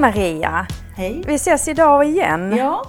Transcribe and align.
Maria! 0.00 0.66
Hej! 0.96 1.22
Vi 1.26 1.34
ses 1.34 1.68
idag 1.68 2.04
igen. 2.04 2.56
Ja, 2.56 2.82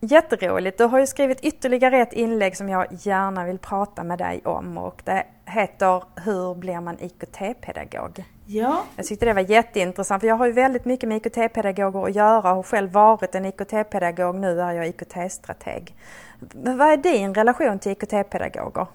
Jätteroligt. 0.00 0.78
Du 0.78 0.84
har 0.84 0.98
ju 0.98 1.06
skrivit 1.06 1.40
ytterligare 1.40 1.98
ett 1.98 2.12
inlägg 2.12 2.56
som 2.56 2.68
jag 2.68 2.86
gärna 2.90 3.44
vill 3.44 3.58
prata 3.58 4.04
med 4.04 4.18
dig 4.18 4.40
om 4.44 4.78
och 4.78 5.02
det 5.04 5.26
heter 5.44 6.02
Hur 6.24 6.54
blir 6.54 6.80
man 6.80 6.96
IKT-pedagog? 7.00 8.24
ja, 8.46 8.82
Jag 8.96 9.06
tyckte 9.06 9.26
det 9.26 9.32
var 9.32 9.50
jätteintressant 9.50 10.20
för 10.20 10.28
jag 10.28 10.34
har 10.36 10.46
ju 10.46 10.52
väldigt 10.52 10.84
mycket 10.84 11.08
med 11.08 11.16
IKT-pedagoger 11.16 12.04
att 12.04 12.14
göra 12.14 12.52
och 12.52 12.66
själv 12.66 12.92
varit 12.92 13.34
en 13.34 13.44
IKT-pedagog, 13.46 14.34
nu 14.34 14.60
är 14.60 14.72
jag 14.72 14.86
IKT-strateg. 14.86 15.94
Vad 16.52 16.80
är 16.92 16.96
din 16.96 17.34
relation 17.34 17.78
till 17.78 17.92
IKT-pedagoger? 17.92 18.86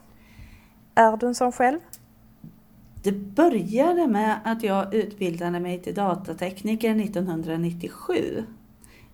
Är 0.95 1.17
du 1.17 1.27
en 1.27 1.35
sån 1.35 1.51
själv? 1.51 1.79
Det 3.03 3.11
började 3.11 4.07
med 4.07 4.39
att 4.43 4.63
jag 4.63 4.93
utbildade 4.93 5.59
mig 5.59 5.79
till 5.79 5.95
datatekniker 5.95 6.95
1997. 6.95 8.43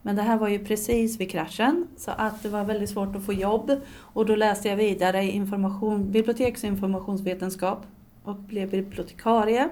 Men 0.01 0.15
det 0.15 0.21
här 0.21 0.37
var 0.37 0.47
ju 0.47 0.65
precis 0.65 1.19
vid 1.19 1.31
kraschen 1.31 1.87
så 1.97 2.11
att 2.11 2.43
det 2.43 2.49
var 2.49 2.63
väldigt 2.63 2.89
svårt 2.89 3.15
att 3.15 3.25
få 3.25 3.33
jobb 3.33 3.71
och 3.99 4.25
då 4.25 4.35
läste 4.35 4.67
jag 4.69 4.75
vidare 4.75 5.23
i 5.23 5.31
information, 5.31 6.11
biblioteks 6.11 6.63
och 6.63 6.69
informationsvetenskap 6.69 7.85
och 8.23 8.35
blev 8.35 8.69
bibliotekarie. 8.69 9.69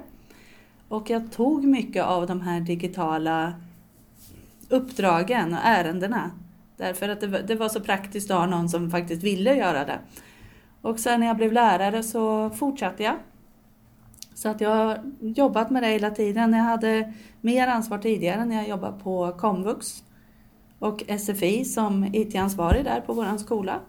Och 0.87 1.09
jag 1.09 1.31
tog 1.31 1.63
mycket 1.63 2.05
av 2.05 2.27
de 2.27 2.41
här 2.41 2.59
digitala 2.59 3.53
uppdragen 4.69 5.53
och 5.53 5.59
ärendena. 5.63 6.31
Därför 6.77 7.09
att 7.09 7.21
det 7.21 7.27
var, 7.27 7.39
det 7.39 7.55
var 7.55 7.69
så 7.69 7.79
praktiskt 7.79 8.31
att 8.31 8.37
ha 8.37 8.45
någon 8.45 8.69
som 8.69 8.91
faktiskt 8.91 9.23
ville 9.23 9.55
göra 9.55 9.85
det. 9.85 9.99
Och 10.81 10.99
sen 10.99 11.19
när 11.19 11.27
jag 11.27 11.37
blev 11.37 11.53
lärare 11.53 12.03
så 12.03 12.49
fortsatte 12.49 13.03
jag. 13.03 13.15
Så 14.35 14.49
att 14.49 14.61
jag 14.61 14.69
har 14.69 14.99
jobbat 15.19 15.69
med 15.69 15.83
det 15.83 15.87
hela 15.87 16.11
tiden. 16.11 16.53
Jag 16.53 16.63
hade 16.63 17.13
mer 17.41 17.67
ansvar 17.67 17.97
tidigare 17.97 18.45
när 18.45 18.55
jag 18.55 18.67
jobbade 18.67 18.99
på 18.99 19.31
komvux 19.37 20.03
och 20.79 21.03
SFI 21.19 21.65
som 21.65 22.09
IT-ansvarig 22.13 22.83
där 22.83 23.01
på 23.01 23.13
våran 23.13 23.39
skola. 23.39 23.79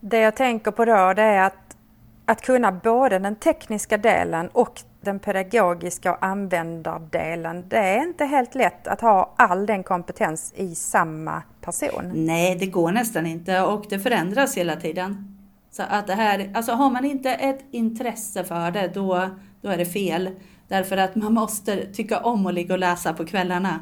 Det 0.00 0.18
jag 0.18 0.36
tänker 0.36 0.70
på 0.70 0.84
då 0.84 1.12
det 1.12 1.22
är 1.22 1.46
att, 1.46 1.76
att 2.24 2.42
kunna 2.42 2.72
både 2.72 3.18
den 3.18 3.36
tekniska 3.36 3.98
delen 3.98 4.48
och 4.48 4.82
den 5.00 5.18
pedagogiska 5.18 6.12
och 6.12 6.24
användardelen. 6.24 7.64
Det 7.68 7.78
är 7.78 8.02
inte 8.02 8.24
helt 8.24 8.54
lätt 8.54 8.86
att 8.86 9.00
ha 9.00 9.34
all 9.36 9.66
den 9.66 9.82
kompetens 9.82 10.52
i 10.56 10.74
samma 10.74 11.42
person. 11.60 12.12
Nej, 12.14 12.56
det 12.56 12.66
går 12.66 12.92
nästan 12.92 13.26
inte 13.26 13.60
och 13.60 13.86
det 13.90 13.98
förändras 13.98 14.56
hela 14.56 14.76
tiden. 14.76 15.35
Så 15.76 15.82
att 15.82 16.06
det 16.06 16.14
här, 16.14 16.50
alltså 16.54 16.72
har 16.72 16.90
man 16.90 17.04
inte 17.04 17.30
ett 17.30 17.64
intresse 17.70 18.44
för 18.44 18.70
det, 18.70 18.90
då, 18.94 19.30
då 19.60 19.68
är 19.68 19.76
det 19.76 19.84
fel. 19.84 20.30
Därför 20.68 20.96
att 20.96 21.16
man 21.16 21.34
måste 21.34 21.86
tycka 21.86 22.20
om 22.20 22.46
att 22.46 22.54
ligga 22.54 22.74
och 22.74 22.78
läsa 22.78 23.12
på 23.12 23.26
kvällarna. 23.26 23.80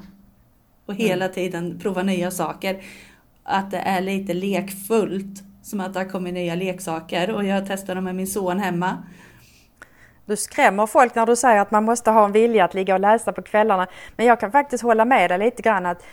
Och 0.87 0.95
hela 0.95 1.29
tiden 1.29 1.79
prova 1.79 2.03
nya 2.03 2.31
saker. 2.31 2.83
Att 3.43 3.71
det 3.71 3.79
är 3.79 4.01
lite 4.01 4.35
lekfullt. 4.35 5.43
Som 5.63 5.81
att 5.81 5.93
det 5.93 6.01
har 6.01 6.07
kommit 6.07 6.35
nya 6.35 6.55
leksaker 6.55 7.31
och 7.31 7.45
jag 7.45 7.67
testar 7.67 7.95
dem 7.95 8.05
med 8.05 8.15
min 8.15 8.27
son 8.27 8.59
hemma. 8.59 9.03
Du 10.27 10.37
skrämmer 10.37 10.87
folk 10.87 11.15
när 11.15 11.27
du 11.27 11.37
säger 11.37 11.61
att 11.61 11.71
man 11.71 11.85
måste 11.85 12.11
ha 12.11 12.25
en 12.25 12.33
vilja 12.33 12.65
att 12.65 12.75
ligga 12.75 12.95
och 12.95 13.01
läsa 13.01 13.33
på 13.33 13.43
kvällarna. 13.43 13.87
Men 14.17 14.27
jag 14.27 14.41
kan 14.41 14.53
faktiskt 14.53 14.83
hålla 14.83 15.05
med 15.05 15.31
dig 15.31 15.39
lite 15.39 15.63
grann 15.63 15.87
att 15.87 16.05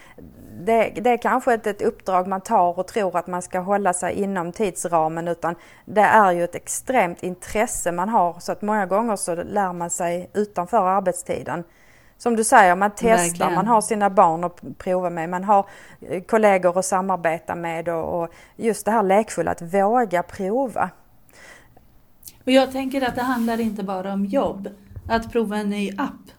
det, 0.65 0.91
det 1.01 1.09
är 1.09 1.17
kanske 1.17 1.53
inte 1.53 1.69
ett 1.69 1.81
uppdrag 1.81 2.27
man 2.27 2.41
tar 2.41 2.79
och 2.79 2.87
tror 2.87 3.17
att 3.17 3.27
man 3.27 3.41
ska 3.41 3.59
hålla 3.59 3.93
sig 3.93 4.13
inom 4.13 4.51
tidsramen 4.51 5.27
utan 5.27 5.55
det 5.85 6.01
är 6.01 6.31
ju 6.31 6.43
ett 6.43 6.55
extremt 6.55 7.23
intresse 7.23 7.91
man 7.91 8.09
har 8.09 8.39
så 8.39 8.51
att 8.51 8.61
många 8.61 8.85
gånger 8.85 9.15
så 9.15 9.35
lär 9.35 9.73
man 9.73 9.89
sig 9.89 10.29
utanför 10.33 10.87
arbetstiden. 10.87 11.63
Som 12.17 12.35
du 12.35 12.43
säger, 12.43 12.75
man 12.75 12.91
testar, 12.95 13.17
Verkligen. 13.17 13.53
man 13.53 13.67
har 13.67 13.81
sina 13.81 14.09
barn 14.09 14.43
att 14.43 14.61
prova 14.77 15.09
med, 15.09 15.29
man 15.29 15.43
har 15.43 15.65
eh, 16.01 16.23
kollegor 16.23 16.79
att 16.79 16.85
samarbeta 16.85 17.55
med 17.55 17.89
och, 17.89 18.21
och 18.21 18.29
just 18.55 18.85
det 18.85 18.91
här 18.91 19.03
lekfulla, 19.03 19.51
att 19.51 19.61
våga 19.61 20.23
prova. 20.23 20.89
Och 22.43 22.51
jag 22.51 22.71
tänker 22.71 23.07
att 23.07 23.15
det 23.15 23.21
handlar 23.21 23.59
inte 23.59 23.83
bara 23.83 24.13
om 24.13 24.25
jobb. 24.25 24.69
Att 25.09 25.31
prova 25.31 25.57
en 25.57 25.69
ny 25.69 25.91
app. 25.97 26.31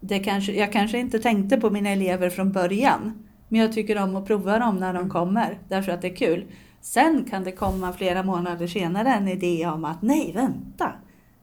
Det 0.00 0.18
kanske, 0.18 0.52
jag 0.52 0.72
kanske 0.72 0.98
inte 0.98 1.18
tänkte 1.18 1.60
på 1.60 1.70
mina 1.70 1.90
elever 1.90 2.30
från 2.30 2.52
början. 2.52 3.29
Men 3.52 3.60
jag 3.60 3.72
tycker 3.72 4.02
om 4.02 4.16
att 4.16 4.26
prova 4.26 4.58
dem 4.58 4.76
när 4.76 4.92
de 4.94 5.10
kommer. 5.10 5.58
Därför 5.68 5.92
att 5.92 6.02
det 6.02 6.08
är 6.08 6.16
kul. 6.16 6.44
Sen 6.80 7.24
kan 7.30 7.44
det 7.44 7.52
komma 7.52 7.92
flera 7.92 8.22
månader 8.22 8.66
senare 8.66 9.08
en 9.08 9.28
idé 9.28 9.66
om 9.66 9.84
att 9.84 10.02
nej, 10.02 10.32
vänta. 10.34 10.92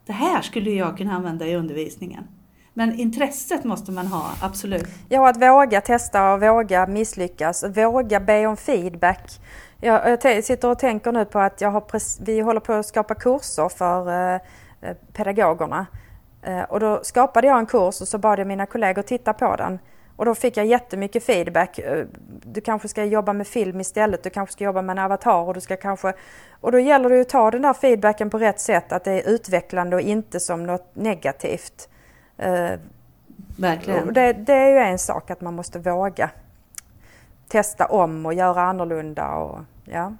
Det 0.05 0.13
här 0.13 0.41
skulle 0.41 0.69
jag 0.71 0.97
kunna 0.97 1.13
använda 1.13 1.45
i 1.47 1.55
undervisningen. 1.55 2.23
Men 2.73 2.99
intresset 2.99 3.63
måste 3.63 3.91
man 3.91 4.07
ha, 4.07 4.25
absolut. 4.41 4.87
Ja, 5.09 5.29
att 5.29 5.41
våga 5.41 5.81
testa 5.81 6.33
och 6.33 6.41
våga 6.41 6.87
misslyckas, 6.87 7.63
våga 7.75 8.19
be 8.19 8.47
om 8.47 8.57
feedback. 8.57 9.31
Jag, 9.81 10.09
jag 10.09 10.21
te- 10.21 10.41
sitter 10.41 10.67
och 10.71 10.79
tänker 10.79 11.11
nu 11.11 11.25
på 11.25 11.39
att 11.39 11.61
jag 11.61 11.71
har 11.71 11.81
pres- 11.81 12.21
vi 12.25 12.39
håller 12.41 12.59
på 12.59 12.73
att 12.73 12.85
skapa 12.85 13.15
kurser 13.15 13.69
för 13.69 14.09
eh, 14.09 14.41
eh, 14.81 14.95
pedagogerna. 15.13 15.85
Eh, 16.41 16.61
och 16.61 16.79
då 16.79 16.99
skapade 17.03 17.47
jag 17.47 17.59
en 17.59 17.65
kurs 17.65 18.01
och 18.01 18.07
så 18.07 18.17
bad 18.17 18.39
jag 18.39 18.47
mina 18.47 18.65
kollegor 18.65 19.01
titta 19.01 19.33
på 19.33 19.55
den. 19.55 19.79
Och 20.17 20.25
då 20.25 20.35
fick 20.35 20.57
jag 20.57 20.65
jättemycket 20.65 21.23
feedback. 21.23 21.79
Eh, 21.79 22.05
Du 22.43 22.61
kanske 22.61 22.87
ska 22.87 23.05
jobba 23.05 23.33
med 23.33 23.47
film 23.47 23.79
istället, 23.79 24.23
du 24.23 24.29
kanske 24.29 24.53
ska 24.53 24.63
jobba 24.63 24.81
med 24.81 24.97
en 24.97 25.05
avatar 25.05 25.41
och 25.41 25.53
du 25.53 25.61
ska 25.61 25.75
kanske... 25.77 26.13
Och 26.61 26.71
då 26.71 26.79
gäller 26.79 27.09
det 27.09 27.15
ju 27.15 27.21
att 27.21 27.29
ta 27.29 27.51
den 27.51 27.61
där 27.61 27.73
feedbacken 27.73 28.29
på 28.29 28.37
rätt 28.37 28.59
sätt, 28.59 28.91
att 28.91 29.03
det 29.03 29.11
är 29.11 29.29
utvecklande 29.29 29.95
och 29.95 30.01
inte 30.01 30.39
som 30.39 30.63
något 30.63 30.95
negativt. 30.95 31.89
Eh, 32.37 32.71
Verkligen. 33.59 34.13
det, 34.13 34.33
det 34.33 34.53
är 34.53 34.69
ju 34.69 34.77
en 34.77 34.99
sak 34.99 35.31
att 35.31 35.41
man 35.41 35.53
måste 35.55 35.79
våga 35.79 36.29
testa 37.47 37.85
om 37.85 38.25
och 38.25 38.33
göra 38.33 38.61
annorlunda. 38.61 39.27
Och, 39.35 39.59
ja. 39.85 40.13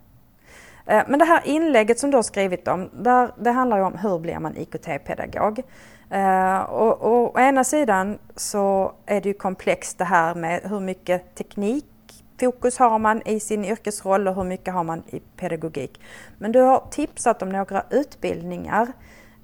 Eh, 0.85 1.03
Men 1.07 1.19
det 1.19 1.25
här 1.25 1.41
inlägget 1.45 1.99
som 1.99 2.11
du 2.11 2.17
har 2.17 2.23
skrivit 2.23 2.67
om, 2.67 2.89
där, 2.93 3.31
det 3.37 3.51
handlar 3.51 3.77
ju 3.77 3.83
om 3.83 3.97
hur 3.97 4.19
blir 4.19 4.39
man 4.39 4.57
IKT-pedagog. 4.57 5.63
Uh, 6.11 6.59
Och, 6.69 7.01
och 7.01 7.35
å 7.35 7.39
ena 7.39 7.63
sidan 7.63 8.19
så 8.35 8.93
är 9.05 9.21
det 9.21 9.29
ju 9.29 9.33
komplext 9.33 9.97
det 9.97 10.05
här 10.05 10.35
med 10.35 10.61
hur 10.63 10.79
mycket 10.79 11.35
teknikfokus 11.35 12.77
har 12.79 12.99
man 12.99 13.21
i 13.25 13.39
sin 13.39 13.65
yrkesroll 13.65 14.27
och 14.27 14.35
hur 14.35 14.43
mycket 14.43 14.73
har 14.73 14.83
man 14.83 15.03
i 15.07 15.19
pedagogik. 15.19 16.01
Men 16.37 16.51
du 16.51 16.61
har 16.61 16.83
tipsat 16.91 17.41
om 17.41 17.49
några 17.49 17.83
utbildningar. 17.89 18.87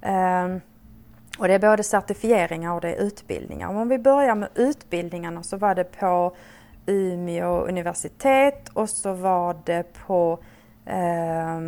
uh, 0.05 0.57
och 1.39 1.47
det 1.47 1.53
är 1.53 1.59
både 1.59 1.83
certifieringar 1.83 2.73
och 2.73 2.81
det 2.81 2.93
är 2.95 3.01
utbildningar. 3.03 3.69
Om 3.69 3.89
vi 3.89 3.99
börjar 3.99 4.35
med 4.35 4.49
utbildningarna 4.55 5.43
så 5.43 5.57
var 5.57 5.75
det 5.75 5.83
på 5.99 6.35
Umeå 6.85 7.67
universitet 7.67 8.69
och 8.73 8.89
så 8.89 9.13
var 9.13 9.55
det 9.65 9.83
på 10.07 10.39
eh, 10.85 11.59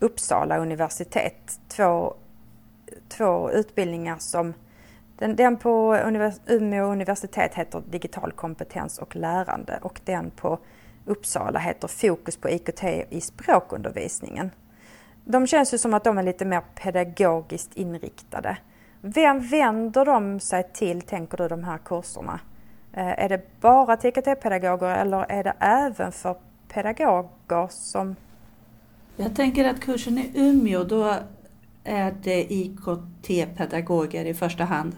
Uppsala 0.00 0.58
universitet. 0.58 1.60
Två, 1.68 2.14
två 3.08 3.50
utbildningar 3.50 4.16
som 4.18 4.54
den, 5.18 5.36
den 5.36 5.56
på 5.56 5.94
univers, 5.94 6.34
Umeå 6.46 6.84
universitet 6.84 7.54
heter 7.54 7.82
digital 7.90 8.32
kompetens 8.32 8.98
och 8.98 9.16
lärande 9.16 9.78
och 9.82 10.00
den 10.04 10.30
på 10.30 10.58
Uppsala 11.04 11.58
heter 11.58 11.88
fokus 11.88 12.36
på 12.36 12.50
IKT 12.50 12.84
i 13.10 13.20
språkundervisningen. 13.20 14.50
De 15.24 15.46
känns 15.46 15.74
ju 15.74 15.78
som 15.78 15.94
att 15.94 16.04
de 16.04 16.18
är 16.18 16.22
lite 16.22 16.44
mer 16.44 16.62
pedagogiskt 16.82 17.76
inriktade. 17.76 18.56
Vem 19.00 19.40
vänder 19.40 20.04
de 20.04 20.40
sig 20.40 20.70
till, 20.72 21.02
tänker 21.02 21.36
du, 21.36 21.48
de 21.48 21.64
här 21.64 21.78
kurserna? 21.78 22.40
Eh, 22.92 23.24
är 23.24 23.28
det 23.28 23.60
bara 23.60 23.96
till 23.96 24.08
IKT-pedagoger 24.08 24.96
eller 24.96 25.26
är 25.28 25.44
det 25.44 25.54
även 25.60 26.12
för 26.12 26.36
pedagoger 26.68 27.68
som... 27.70 28.16
Jag 29.16 29.36
tänker 29.36 29.68
att 29.68 29.80
kursen 29.80 30.18
i 30.18 30.32
Umeå, 30.34 30.84
då 30.84 31.14
är 31.86 32.14
det 32.22 32.52
IKT-pedagoger 32.52 34.24
i 34.24 34.34
första 34.34 34.64
hand. 34.64 34.96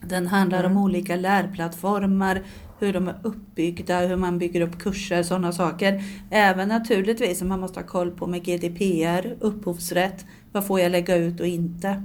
Den 0.00 0.26
handlar 0.26 0.64
om 0.64 0.76
olika 0.76 1.16
lärplattformar, 1.16 2.42
hur 2.78 2.92
de 2.92 3.08
är 3.08 3.16
uppbyggda, 3.22 4.00
hur 4.00 4.16
man 4.16 4.38
bygger 4.38 4.60
upp 4.60 4.78
kurser, 4.78 5.22
sådana 5.22 5.52
saker. 5.52 6.02
Även 6.30 6.68
naturligtvis 6.68 7.38
som 7.38 7.48
man 7.48 7.60
måste 7.60 7.80
ha 7.80 7.86
koll 7.86 8.10
på 8.10 8.26
med 8.26 8.44
GDPR, 8.44 9.36
upphovsrätt, 9.40 10.26
vad 10.52 10.66
får 10.66 10.80
jag 10.80 10.92
lägga 10.92 11.16
ut 11.16 11.40
och 11.40 11.46
inte. 11.46 12.02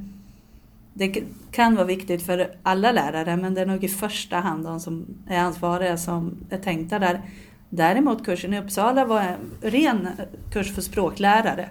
Det 0.94 1.24
kan 1.52 1.76
vara 1.76 1.86
viktigt 1.86 2.22
för 2.24 2.56
alla 2.64 2.92
lärare 2.92 3.38
men 3.38 3.54
det 3.54 3.62
är 3.62 3.66
nog 3.66 3.84
i 3.84 3.88
första 3.88 4.38
hand 4.38 4.64
de 4.64 4.80
som 4.80 5.06
är 5.28 5.40
ansvariga 5.40 5.98
som 5.98 6.38
är 6.50 6.58
tänkta 6.58 7.00
där. 7.00 7.22
Däremot 7.70 8.26
kursen 8.26 8.54
i 8.54 8.60
Uppsala 8.60 9.06
var 9.06 9.22
en 9.22 9.52
ren 9.62 10.08
kurs 10.52 10.76
för 10.76 10.82
språklärare. 10.82 11.70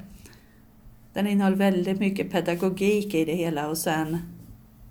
Den 1.13 1.27
innehöll 1.27 1.55
väldigt 1.55 2.01
mycket 2.01 2.31
pedagogik 2.31 3.15
i 3.15 3.25
det 3.25 3.35
hela 3.35 3.69
och 3.69 3.79
sen 3.79 4.19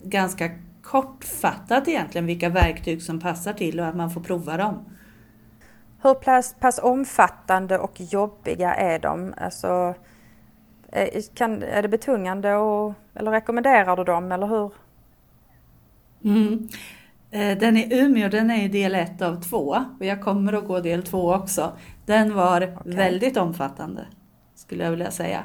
ganska 0.03 0.49
kortfattat 0.81 1.87
egentligen 1.87 2.25
vilka 2.25 2.49
verktyg 2.49 3.01
som 3.01 3.19
passar 3.19 3.53
till 3.53 3.79
och 3.79 3.85
att 3.85 3.95
man 3.95 4.11
får 4.11 4.21
prova 4.21 4.57
dem. 4.57 4.85
Hur 6.01 6.13
pass, 6.13 6.55
pass 6.59 6.79
omfattande 6.79 7.77
och 7.77 8.01
jobbiga 8.01 8.75
är 8.75 8.99
de? 8.99 9.33
Alltså, 9.37 9.93
är, 10.91 11.35
kan, 11.35 11.63
är 11.63 11.81
det 11.81 11.87
betungande 11.87 12.55
och, 12.55 12.93
eller 13.13 13.31
rekommenderar 13.31 13.97
du 13.97 14.03
dem 14.03 14.31
eller 14.31 14.47
hur? 14.47 14.71
Mm. 16.23 16.69
Eh, 17.31 17.57
den 17.57 17.77
i 17.77 17.99
Umeå 17.99 18.29
den 18.29 18.51
är 18.51 18.69
del 18.69 18.95
ett 18.95 19.21
av 19.21 19.41
två 19.41 19.77
och 19.99 20.05
jag 20.05 20.21
kommer 20.21 20.53
att 20.53 20.67
gå 20.67 20.79
del 20.79 21.03
två 21.03 21.33
också. 21.33 21.71
Den 22.05 22.33
var 22.33 22.63
okay. 22.63 22.95
väldigt 22.95 23.37
omfattande 23.37 24.05
skulle 24.55 24.83
jag 24.83 24.91
vilja 24.91 25.11
säga. 25.11 25.43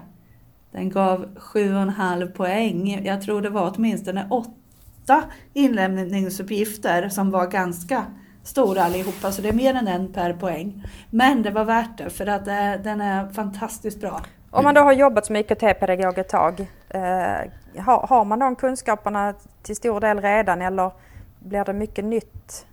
Den 0.72 0.90
gav 0.90 1.26
7,5 1.36 2.32
poäng. 2.32 3.04
Jag 3.04 3.22
tror 3.22 3.42
det 3.42 3.50
var 3.50 3.72
åtminstone 3.76 4.26
åtta 4.30 5.22
inlämningsuppgifter 5.52 7.08
som 7.08 7.30
var 7.30 7.46
ganska 7.46 8.04
stora 8.42 8.82
allihopa, 8.82 9.32
så 9.32 9.42
det 9.42 9.48
är 9.48 9.52
mer 9.52 9.74
än 9.74 9.88
en 9.88 10.12
per 10.12 10.32
poäng. 10.32 10.84
Men 11.10 11.42
det 11.42 11.50
var 11.50 11.64
värt 11.64 11.98
det 11.98 12.10
för 12.10 12.26
att 12.26 12.44
den 12.84 13.00
är 13.00 13.28
fantastiskt 13.28 14.00
bra. 14.00 14.20
Om 14.50 14.64
man 14.64 14.74
då 14.74 14.80
har 14.80 14.92
jobbat 14.92 15.26
som 15.26 15.36
IKT-pedagog 15.36 16.18
ett 16.18 16.28
tag, 16.28 16.60
eh, 16.88 17.80
har, 17.82 18.06
har 18.06 18.24
man 18.24 18.38
de 18.38 18.56
kunskaperna 18.56 19.34
till 19.62 19.76
stor 19.76 20.00
del 20.00 20.20
redan 20.20 20.62
eller 20.62 20.90
blir 21.38 21.64
det 21.64 21.72
mycket 21.72 22.04
nytt? 22.04 22.66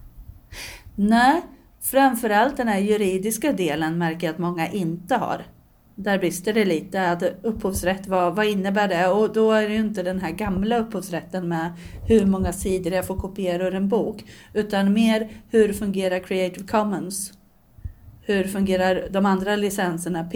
Nej, 0.95 1.41
framförallt 1.81 2.57
den 2.57 2.67
här 2.67 2.79
juridiska 2.79 3.51
delen 3.53 3.97
märker 3.97 4.27
jag 4.27 4.33
att 4.33 4.39
många 4.39 4.67
inte 4.67 5.15
har. 5.15 5.41
Där 6.01 6.19
brister 6.19 6.53
det 6.53 6.65
lite, 6.65 7.11
att 7.11 7.23
upphovsrätt, 7.43 8.07
vad, 8.07 8.35
vad 8.35 8.45
innebär 8.45 8.87
det? 8.87 9.07
Och 9.07 9.33
då 9.33 9.51
är 9.51 9.67
det 9.67 9.73
ju 9.73 9.79
inte 9.79 10.03
den 10.03 10.19
här 10.19 10.31
gamla 10.31 10.77
upphovsrätten 10.77 11.47
med 11.47 11.71
hur 12.07 12.25
många 12.25 12.53
sidor 12.53 12.93
jag 12.93 13.07
får 13.07 13.15
kopiera 13.15 13.67
ur 13.67 13.75
en 13.75 13.89
bok, 13.89 14.25
utan 14.53 14.93
mer 14.93 15.29
hur 15.49 15.73
fungerar 15.73 16.19
Creative 16.19 16.67
Commons? 16.67 17.33
Hur 18.21 18.43
fungerar 18.43 19.07
de 19.11 19.25
andra 19.25 19.55
licenserna, 19.55 20.29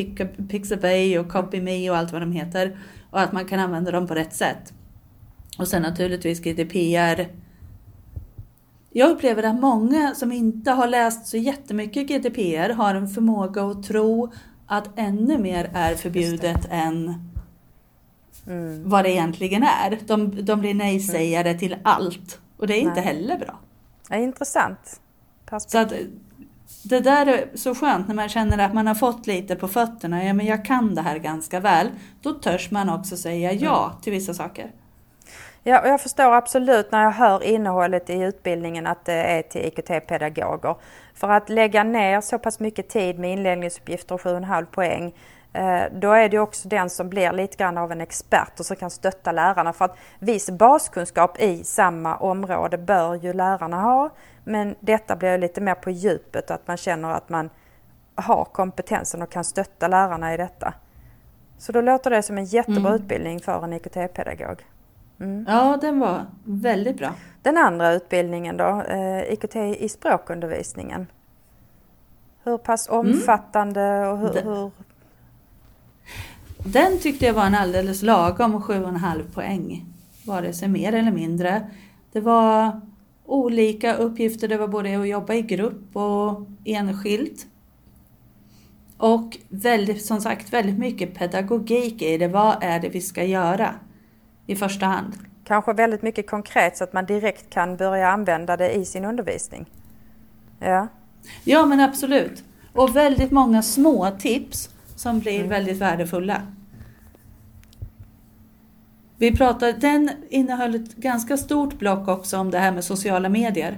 Pixabay 0.50 1.20
och 1.20 1.30
CopyMe 1.30 1.90
och 1.90 1.98
allt 1.98 2.12
vad 2.12 2.22
de 2.22 2.32
heter, 2.32 2.78
och 3.12 3.22
att 3.22 3.32
man 3.32 3.46
kan 3.46 3.60
använda 3.60 3.92
dem 3.92 4.08
på 4.08 4.16
rätt 4.16 4.34
sätt. 4.34 4.74
Och 5.58 5.68
sen 5.68 5.82
naturligtvis 5.82 6.40
GDPR. 6.40 7.28
Jag 8.90 9.10
upplever 9.10 9.44
att 9.44 9.60
många 9.60 10.16
som 10.16 10.32
inte 10.32 10.72
har 10.72 10.88
läst 10.88 11.28
så 11.28 11.38
jättemycket 11.38 12.08
GDPR 12.08 12.74
har 12.74 12.96
en 12.96 13.08
förmåga 13.08 13.64
att 13.64 13.84
tro 13.84 14.32
att 14.78 14.90
ännu 14.96 15.38
mer 15.38 15.72
är 15.74 15.96
förbjudet 15.96 16.68
än 16.70 17.30
mm. 18.48 18.90
vad 18.90 19.06
det 19.06 19.12
egentligen 19.12 19.64
är. 19.64 20.00
De, 20.08 20.46
de 20.46 20.60
blir 20.60 20.74
nej-sägare 20.74 21.50
mm. 21.50 21.60
till 21.60 21.76
allt 21.84 22.40
och 22.58 22.68
det 22.68 22.74
är 22.74 22.78
nej. 22.78 22.88
inte 22.88 23.02
heller 23.02 23.38
bra. 23.38 23.60
Det 24.10 24.16
är 24.16 24.20
intressant. 24.20 25.00
Så 25.68 25.78
att, 25.78 25.94
det 26.84 27.00
där 27.00 27.26
är 27.26 27.58
så 27.58 27.76
skönt 27.76 28.08
när 28.08 28.16
man 28.16 28.30
känner 28.30 28.58
att 28.58 28.74
man 28.74 28.88
har 28.88 28.96
fått 28.96 29.28
lite 29.28 29.56
på 29.56 29.68
fötterna. 29.68 30.24
Ja, 30.24 30.34
men 30.34 30.46
jag 30.46 30.66
kan 30.66 30.96
det 30.96 31.02
här 31.02 31.18
ganska 31.18 31.60
väl. 31.60 31.88
Då 32.22 32.34
törs 32.34 32.72
man 32.72 32.90
också 32.90 33.18
säga 33.18 33.54
ja 33.54 33.86
mm. 33.90 34.02
till 34.02 34.14
vissa 34.14 34.34
saker. 34.34 34.72
Ja, 35.64 35.88
jag 35.88 36.02
förstår 36.02 36.34
absolut 36.34 36.92
när 36.92 37.04
jag 37.04 37.12
hör 37.12 37.44
innehållet 37.44 38.10
i 38.10 38.22
utbildningen 38.22 38.88
att 38.88 39.06
det 39.06 39.14
är 39.14 39.42
till 39.42 39.66
IKT-pedagoger. 39.66 40.76
För 41.14 41.30
att 41.30 41.50
lägga 41.50 41.84
ner 41.84 42.22
så 42.22 42.40
pass 42.40 42.60
mycket 42.60 42.90
tid 42.90 43.20
med 43.20 43.32
inlämningsuppgifter 43.32 44.16
och 44.16 44.22
7,5 44.22 44.66
poäng 44.66 45.16
eh, 45.54 45.84
då 45.92 46.12
är 46.12 46.30
det 46.30 46.40
också 46.40 46.68
den 46.68 46.90
som 46.90 47.10
blir 47.10 47.32
lite 47.32 47.58
grann 47.58 47.78
av 47.78 47.92
en 47.92 48.02
expert 48.02 48.60
och 48.60 48.66
som 48.66 48.76
kan 48.76 48.90
stötta 48.90 49.32
lärarna. 49.32 49.74
För 49.74 49.86
att 49.86 49.98
viss 50.20 50.50
baskunskap 50.50 51.42
i 51.42 51.64
samma 51.64 52.18
område 52.18 52.78
bör 52.78 53.16
ju 53.16 53.34
lärarna 53.34 53.82
ha. 53.82 54.10
Men 54.44 54.76
detta 54.80 55.16
blir 55.16 55.38
lite 55.38 55.62
mer 55.62 55.76
på 55.76 55.90
djupet, 55.92 56.52
att 56.52 56.68
man 56.68 56.78
känner 56.78 57.12
att 57.12 57.30
man 57.30 57.50
har 58.16 58.46
kompetensen 58.46 59.22
och 59.22 59.32
kan 59.32 59.44
stötta 59.44 59.88
lärarna 59.88 60.34
i 60.34 60.38
detta. 60.38 60.74
Så 61.58 61.72
då 61.72 61.82
låter 61.82 62.10
det 62.10 62.24
som 62.24 62.38
en 62.38 62.46
jättebra 62.46 62.90
mm. 62.90 62.94
utbildning 62.94 63.40
för 63.40 63.64
en 63.64 63.74
IKT-pedagog. 63.74 64.64
Mm. 65.24 65.46
Ja, 65.48 65.78
den 65.82 66.00
var 66.00 66.26
väldigt 66.44 66.98
bra. 66.98 67.14
Den 67.42 67.58
andra 67.58 67.94
utbildningen 67.94 68.58
då, 68.58 68.84
eh, 68.90 69.34
IKT 69.34 69.56
i 69.56 69.90
språkundervisningen. 69.90 71.08
Hur 72.44 72.58
pass 72.58 72.90
mm. 72.90 73.00
omfattande 73.00 73.82
mm. 73.82 74.10
och 74.10 74.18
hur, 74.18 74.34
den, 74.34 74.48
hur... 74.48 74.72
Den 76.58 77.00
tyckte 77.00 77.26
jag 77.26 77.34
var 77.34 77.46
en 77.46 77.56
alldeles 77.56 78.02
lagom 78.02 78.64
7,5 78.64 79.34
poäng. 79.34 79.86
Vare 80.26 80.54
sig 80.54 80.68
mer 80.68 80.94
eller 80.94 81.12
mindre. 81.12 81.68
Det 82.12 82.20
var 82.20 82.82
olika 83.26 83.96
uppgifter. 83.96 84.48
Det 84.48 84.58
var 84.58 84.68
både 84.68 85.00
att 85.00 85.08
jobba 85.08 85.34
i 85.34 85.42
grupp 85.42 85.96
och 85.96 86.42
enskilt. 86.66 87.48
Och 88.98 89.38
väldigt, 89.50 90.06
som 90.06 90.22
sagt 90.22 90.54
väldigt 90.54 90.80
mycket 90.80 91.16
pedagogik 91.16 92.02
i 92.02 92.18
det. 92.18 92.28
Vad 92.28 92.64
är 92.64 92.80
det 92.80 92.90
vi 92.90 93.02
ska 93.02 93.24
göra? 93.24 93.76
I 94.48 94.56
första 94.56 94.86
hand. 94.86 95.14
Kanske 95.44 95.74
väldigt 95.74 96.02
mycket 96.02 96.30
konkret 96.30 96.78
så 96.78 96.84
att 96.84 96.94
man 96.94 97.06
direkt 97.06 97.50
kan 97.50 97.78
börja 97.78 98.08
använda 98.08 98.58
det 98.58 98.72
i 98.72 98.86
sin 98.86 99.06
undervisning. 99.06 99.66
Ja, 100.60 100.88
ja 101.44 101.66
men 101.66 101.80
absolut. 101.80 102.44
Och 102.74 102.96
väldigt 102.96 103.32
många 103.32 103.62
små 103.62 104.12
tips 104.20 104.70
som 104.96 105.20
blir 105.20 105.38
mm. 105.38 105.50
väldigt 105.50 105.78
värdefulla. 105.78 106.42
Vi 109.18 109.36
pratade, 109.36 109.74
den 109.74 110.10
innehöll 110.30 110.76
ett 110.76 110.96
ganska 110.96 111.38
stort 111.38 111.80
block 111.80 112.08
också 112.08 112.38
om 112.38 112.52
det 112.52 112.60
här 112.60 112.72
med 112.72 112.84
sociala 112.84 113.30
medier. 113.30 113.78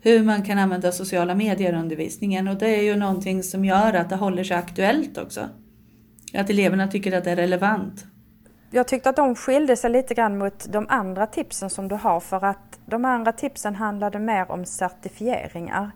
Hur 0.00 0.24
man 0.24 0.42
kan 0.42 0.58
använda 0.58 0.92
sociala 0.92 1.34
medier 1.34 1.72
i 1.72 1.76
undervisningen 1.76 2.48
och 2.48 2.56
det 2.56 2.68
är 2.68 2.82
ju 2.82 2.96
någonting 2.96 3.42
som 3.42 3.64
gör 3.64 3.92
att 3.92 4.08
det 4.08 4.16
håller 4.16 4.44
sig 4.44 4.56
aktuellt 4.56 5.18
också. 5.18 5.48
Att 6.34 6.50
eleverna 6.50 6.88
tycker 6.88 7.18
att 7.18 7.24
det 7.24 7.30
är 7.30 7.36
relevant 7.36 8.06
jag 8.76 8.88
tyckte 8.88 9.10
att 9.10 9.16
de 9.16 9.34
skilde 9.34 9.76
sig 9.76 9.90
lite 9.90 10.14
grann 10.14 10.38
mot 10.38 10.66
de 10.72 10.86
andra 10.88 11.26
tipsen 11.26 11.70
som 11.70 11.88
du 11.88 11.94
har 11.94 12.20
för 12.20 12.44
att 12.44 12.78
de 12.86 13.04
andra 13.04 13.32
tipsen 13.32 13.74
handlade 13.74 14.18
mer 14.18 14.50
om 14.50 14.64
certifieringar. 14.64 15.90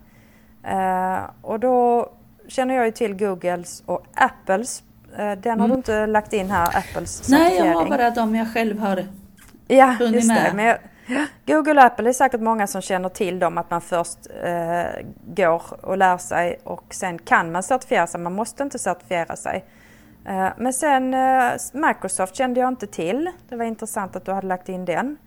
Eh, 0.63 1.19
och 1.41 1.59
då 1.59 2.09
känner 2.47 2.75
jag 2.75 2.85
ju 2.85 2.91
till 2.91 3.13
Googles 3.13 3.83
och 3.85 4.05
Apples. 4.13 4.83
Eh, 5.17 5.31
den 5.31 5.59
har 5.59 5.65
mm. 5.65 5.69
du 5.69 5.75
inte 5.75 6.05
lagt 6.05 6.33
in 6.33 6.51
här, 6.51 6.77
Apples 6.77 7.11
certifiering. 7.11 7.59
Nej, 7.59 7.67
jag 7.67 7.73
har 7.73 7.89
bara 7.89 8.09
de 8.09 8.35
jag 8.35 8.53
själv 8.53 8.79
har 8.79 9.05
ja, 9.67 9.95
hunnit 9.99 10.27
med. 10.27 10.55
Men 10.55 10.65
jag, 10.65 10.77
Google 11.45 11.81
och 11.81 11.85
Apple 11.85 12.09
är 12.09 12.13
säkert 12.13 12.41
många 12.41 12.67
som 12.67 12.81
känner 12.81 13.09
till 13.09 13.39
dem, 13.39 13.57
att 13.57 13.69
man 13.69 13.81
först 13.81 14.17
eh, 14.43 15.05
går 15.25 15.63
och 15.81 15.97
lär 15.97 16.17
sig 16.17 16.59
och 16.63 16.93
sen 16.93 17.19
kan 17.19 17.51
man 17.51 17.63
certifiera 17.63 18.07
sig. 18.07 18.21
Man 18.21 18.33
måste 18.33 18.63
inte 18.63 18.79
certifiera 18.79 19.35
sig. 19.35 19.65
Eh, 20.25 20.49
men 20.57 20.73
sen 20.73 21.13
eh, 21.13 21.51
Microsoft 21.73 22.35
kände 22.35 22.59
jag 22.59 22.67
inte 22.67 22.87
till. 22.87 23.29
Det 23.49 23.55
var 23.55 23.65
intressant 23.65 24.15
att 24.15 24.25
du 24.25 24.31
hade 24.31 24.47
lagt 24.47 24.69
in 24.69 24.85
den. 24.85 25.17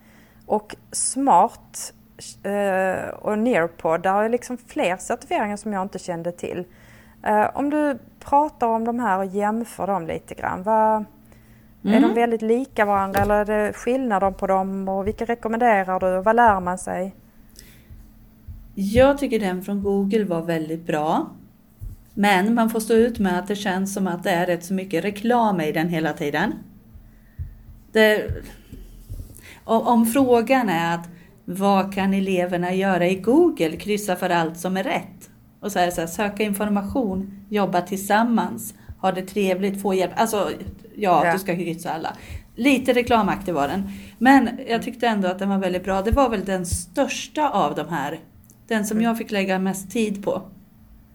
Och 0.46 0.76
Smart 0.92 1.92
eh, 2.42 3.08
och 3.08 3.38
Nearpod, 3.38 4.02
där 4.02 4.22
är 4.22 4.28
liksom 4.28 4.56
fler 4.56 4.96
certifieringar 4.96 5.56
som 5.56 5.72
jag 5.72 5.82
inte 5.82 5.98
kände 5.98 6.32
till. 6.32 6.64
Om 7.54 7.70
du 7.70 7.98
pratar 8.20 8.66
om 8.66 8.84
de 8.84 9.00
här 9.00 9.18
och 9.18 9.24
jämför 9.24 9.86
dem 9.86 10.06
lite 10.06 10.34
grann. 10.34 10.62
Vad, 10.62 10.94
mm. 10.94 11.06
Är 11.82 11.92
de 11.92 12.04
mm. 12.04 12.14
väldigt 12.14 12.42
lika 12.42 12.84
varandra 12.84 13.20
eller 13.20 13.34
är 13.34 13.44
det 13.44 13.72
skillnader 13.72 14.30
på 14.30 14.46
dem 14.46 14.88
och 14.88 15.06
vilka 15.06 15.24
rekommenderar 15.24 16.00
du? 16.00 16.22
Vad 16.22 16.36
lär 16.36 16.60
man 16.60 16.78
sig? 16.78 17.14
Jag 18.74 19.18
tycker 19.18 19.40
den 19.40 19.62
från 19.62 19.82
Google 19.82 20.24
var 20.24 20.42
väldigt 20.42 20.86
bra. 20.86 21.26
Men 22.14 22.54
man 22.54 22.71
får 22.71 22.80
stå 22.80 22.94
ut 22.94 23.18
med 23.18 23.38
att 23.38 23.47
det 23.47 23.56
känns 23.56 23.94
som 23.94 24.06
att 24.06 24.23
det 24.23 24.30
är 24.30 24.47
rätt 24.47 24.64
så 24.64 24.75
mycket 24.75 25.04
reklam 25.04 25.61
i 25.61 25.73
den 25.73 25.88
hela 25.88 26.12
tiden. 26.12 26.54
Det, 27.92 28.30
om 29.64 30.06
frågan 30.06 30.68
är 30.68 30.94
att 30.94 31.09
vad 31.44 31.94
kan 31.94 32.14
eleverna 32.14 32.75
göra 32.75 33.09
i 33.09 33.14
Google? 33.14 33.76
Kryssa 33.76 34.16
för 34.16 34.30
allt 34.30 34.59
som 34.59 34.76
är 34.76 34.85
rätt. 34.85 35.30
Och 35.61 35.73
så 35.73 35.78
är 35.78 35.87
det 35.87 35.92
så 35.92 36.00
här, 36.00 36.09
söka 36.09 36.42
information, 36.42 37.47
jobba 37.49 37.80
tillsammans, 37.80 38.75
ha 39.00 39.12
det 39.12 39.23
trevligt, 39.23 39.83
få 39.83 39.94
hjälp. 39.94 40.12
Alltså, 40.16 40.50
ja, 40.94 41.26
ja. 41.26 41.33
du 41.33 41.38
ska 41.38 41.54
kryssa 41.54 41.92
alla. 41.92 42.16
Lite 42.54 42.92
reklamaktig 42.92 43.54
var 43.54 43.68
den. 43.68 43.90
Men 44.18 44.49
jag 44.68 44.83
tyckte 44.83 45.06
ändå 45.06 45.28
att 45.28 45.38
den 45.38 45.49
var 45.49 45.59
väldigt 45.59 45.85
bra. 45.85 46.02
Det 46.02 46.11
var 46.11 46.28
väl 46.28 46.44
den 46.44 46.66
största 46.66 47.50
av 47.50 47.75
de 47.75 47.88
här. 47.88 48.21
Den 48.68 48.87
som 48.87 48.97
mm. 48.97 49.04
jag 49.04 49.18
fick 49.18 49.30
lägga 49.30 49.59
mest 49.59 49.90
tid 49.90 50.25
på. 50.25 50.42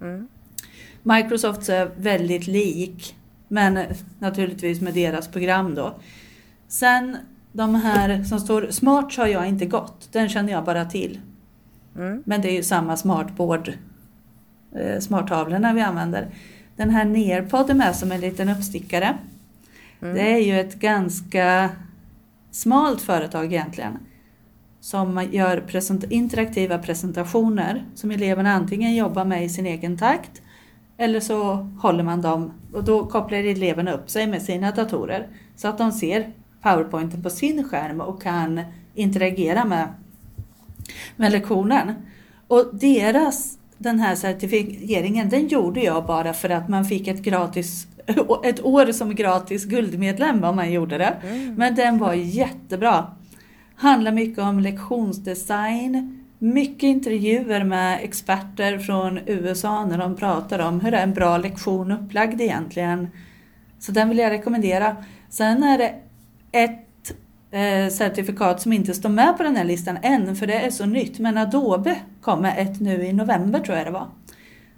Mm. 0.02 0.28
Microsoft 1.04 1.70
är 1.70 1.92
väldigt 1.98 2.48
lik, 2.48 3.16
men 3.48 3.80
naturligtvis 4.20 4.82
med 4.82 4.94
deras 4.94 5.28
program 5.28 5.76
då. 5.76 6.00
Sen 6.68 7.18
de 7.52 7.76
här 7.76 8.24
som 8.24 8.40
står 8.40 8.68
Smart 8.72 9.16
har 9.16 9.28
jag 9.28 9.48
inte 9.48 9.66
gått, 9.66 10.10
den 10.12 10.30
känner 10.30 10.52
jag 10.52 10.66
bara 10.66 10.86
till. 10.86 11.20
Mm. 11.96 12.24
Men 12.26 12.42
det 12.42 12.50
är 12.50 12.54
ju 12.54 12.64
samma 12.64 12.98
smartboard, 12.98 13.74
eh, 14.76 15.00
smarttavlorna 15.00 15.74
vi 15.74 15.82
använder. 15.82 16.28
Den 16.76 16.90
här 16.90 17.06
Nearpod 17.06 17.70
är 17.70 17.74
med 17.74 17.96
som 17.96 18.12
en 18.12 18.22
liten 18.22 18.50
uppstickare. 18.50 19.18
Mm. 20.02 20.16
Det 20.16 20.34
är 20.34 20.38
ju 20.38 20.60
ett 20.60 20.76
ganska 20.76 21.70
smalt 22.52 23.02
företag 23.02 23.46
egentligen. 23.46 23.98
Som 24.82 25.28
gör 25.32 25.62
present 25.62 26.04
interaktiva 26.04 26.78
presentationer 26.78 27.86
som 27.96 28.12
eleverna 28.12 28.54
antingen 28.54 28.96
jobbar 28.96 29.26
med 29.26 29.46
i 29.46 29.50
sin 29.50 29.66
egen 29.66 29.98
takt 29.98 30.42
eller 31.00 31.20
så 31.20 31.54
håller 31.82 32.04
man 32.04 32.22
dem 32.22 32.52
och 32.74 32.84
då 32.84 33.06
kopplar 33.06 33.38
eleverna 33.38 33.92
upp 33.92 34.10
sig 34.10 34.28
med 34.28 34.42
sina 34.42 34.72
datorer 34.72 35.28
så 35.56 35.68
att 35.68 35.78
de 35.78 35.92
ser 35.92 36.30
powerpointen 36.62 37.24
på 37.24 37.30
sin 37.30 37.64
skärm 37.64 38.02
och 38.02 38.22
kan 38.22 38.62
interagera 38.94 39.66
med 39.66 39.88
med 41.16 41.32
lektionen. 41.32 41.94
Och 42.48 42.70
deras, 42.74 43.58
den 43.78 44.00
här 44.00 44.16
certifieringen, 44.16 45.30
den 45.30 45.48
gjorde 45.48 45.84
jag 45.84 46.06
bara 46.06 46.34
för 46.34 46.50
att 46.50 46.70
man 46.70 46.86
fick 46.86 47.08
ett 47.08 47.22
gratis 47.22 47.88
ett 48.44 48.66
år 48.66 48.92
som 48.92 49.16
gratis 49.16 49.66
guldmedlem 49.66 50.44
om 50.44 50.56
man 50.56 50.72
gjorde 50.72 50.98
det. 50.98 51.18
Mm. 51.24 51.56
Men 51.56 51.76
den 51.76 51.98
var 51.98 52.14
jättebra. 52.14 53.08
Handlar 53.76 54.12
mycket 54.12 54.40
om 54.40 54.60
lektionsdesign, 54.60 56.19
mycket 56.40 56.84
intervjuer 56.84 57.64
med 57.64 58.00
experter 58.04 58.78
från 58.78 59.20
USA 59.26 59.86
när 59.86 59.98
de 59.98 60.16
pratar 60.16 60.60
om 60.60 60.80
hur 60.80 60.94
är 60.94 61.04
en 61.04 61.14
bra 61.14 61.38
lektion 61.38 61.92
upplagd 61.92 62.42
egentligen. 62.42 63.08
Så 63.80 63.92
den 63.92 64.10
vill 64.10 64.18
jag 64.18 64.32
rekommendera. 64.32 64.96
Sen 65.30 65.64
är 65.64 65.78
det 65.78 65.96
ett 66.52 67.12
eh, 67.52 67.94
certifikat 67.94 68.62
som 68.62 68.74
inte 68.74 68.94
står 68.94 69.10
med 69.10 69.38
på 69.38 69.44
den 69.44 69.56
här 69.56 69.64
listan 69.64 69.98
än, 70.02 70.36
för 70.36 70.48
det 70.48 70.54
är 70.54 70.72
så 70.72 70.86
nytt. 70.86 71.20
Men 71.20 71.38
Adobe 71.38 71.96
kommer 72.22 72.58
ett 72.58 72.80
nu 72.80 73.06
i 73.06 73.14
november 73.14 73.60
tror 73.60 73.78
jag 73.78 73.88
det 73.88 73.92
var. 73.92 74.08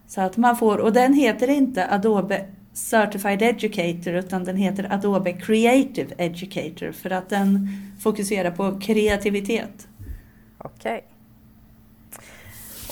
Så 0.08 0.22
att 0.22 0.38
man 0.38 0.58
får, 0.58 0.77
och 0.77 0.94
den 0.94 1.13
heter 1.13 1.50
inte 1.50 1.88
Adobe 1.89 2.46
Certified 2.74 3.41
Educator 3.41 4.13
utan 4.13 4.44
den 4.44 4.56
heter 4.56 4.94
Adobe 4.94 5.34
Creative 5.34 6.15
Educator 6.18 6.91
för 6.91 7.10
att 7.10 7.30
den 7.30 7.68
fokuserar 8.00 8.51
på 8.51 8.80
kreativitet. 8.80 9.88
Okej. 10.58 11.11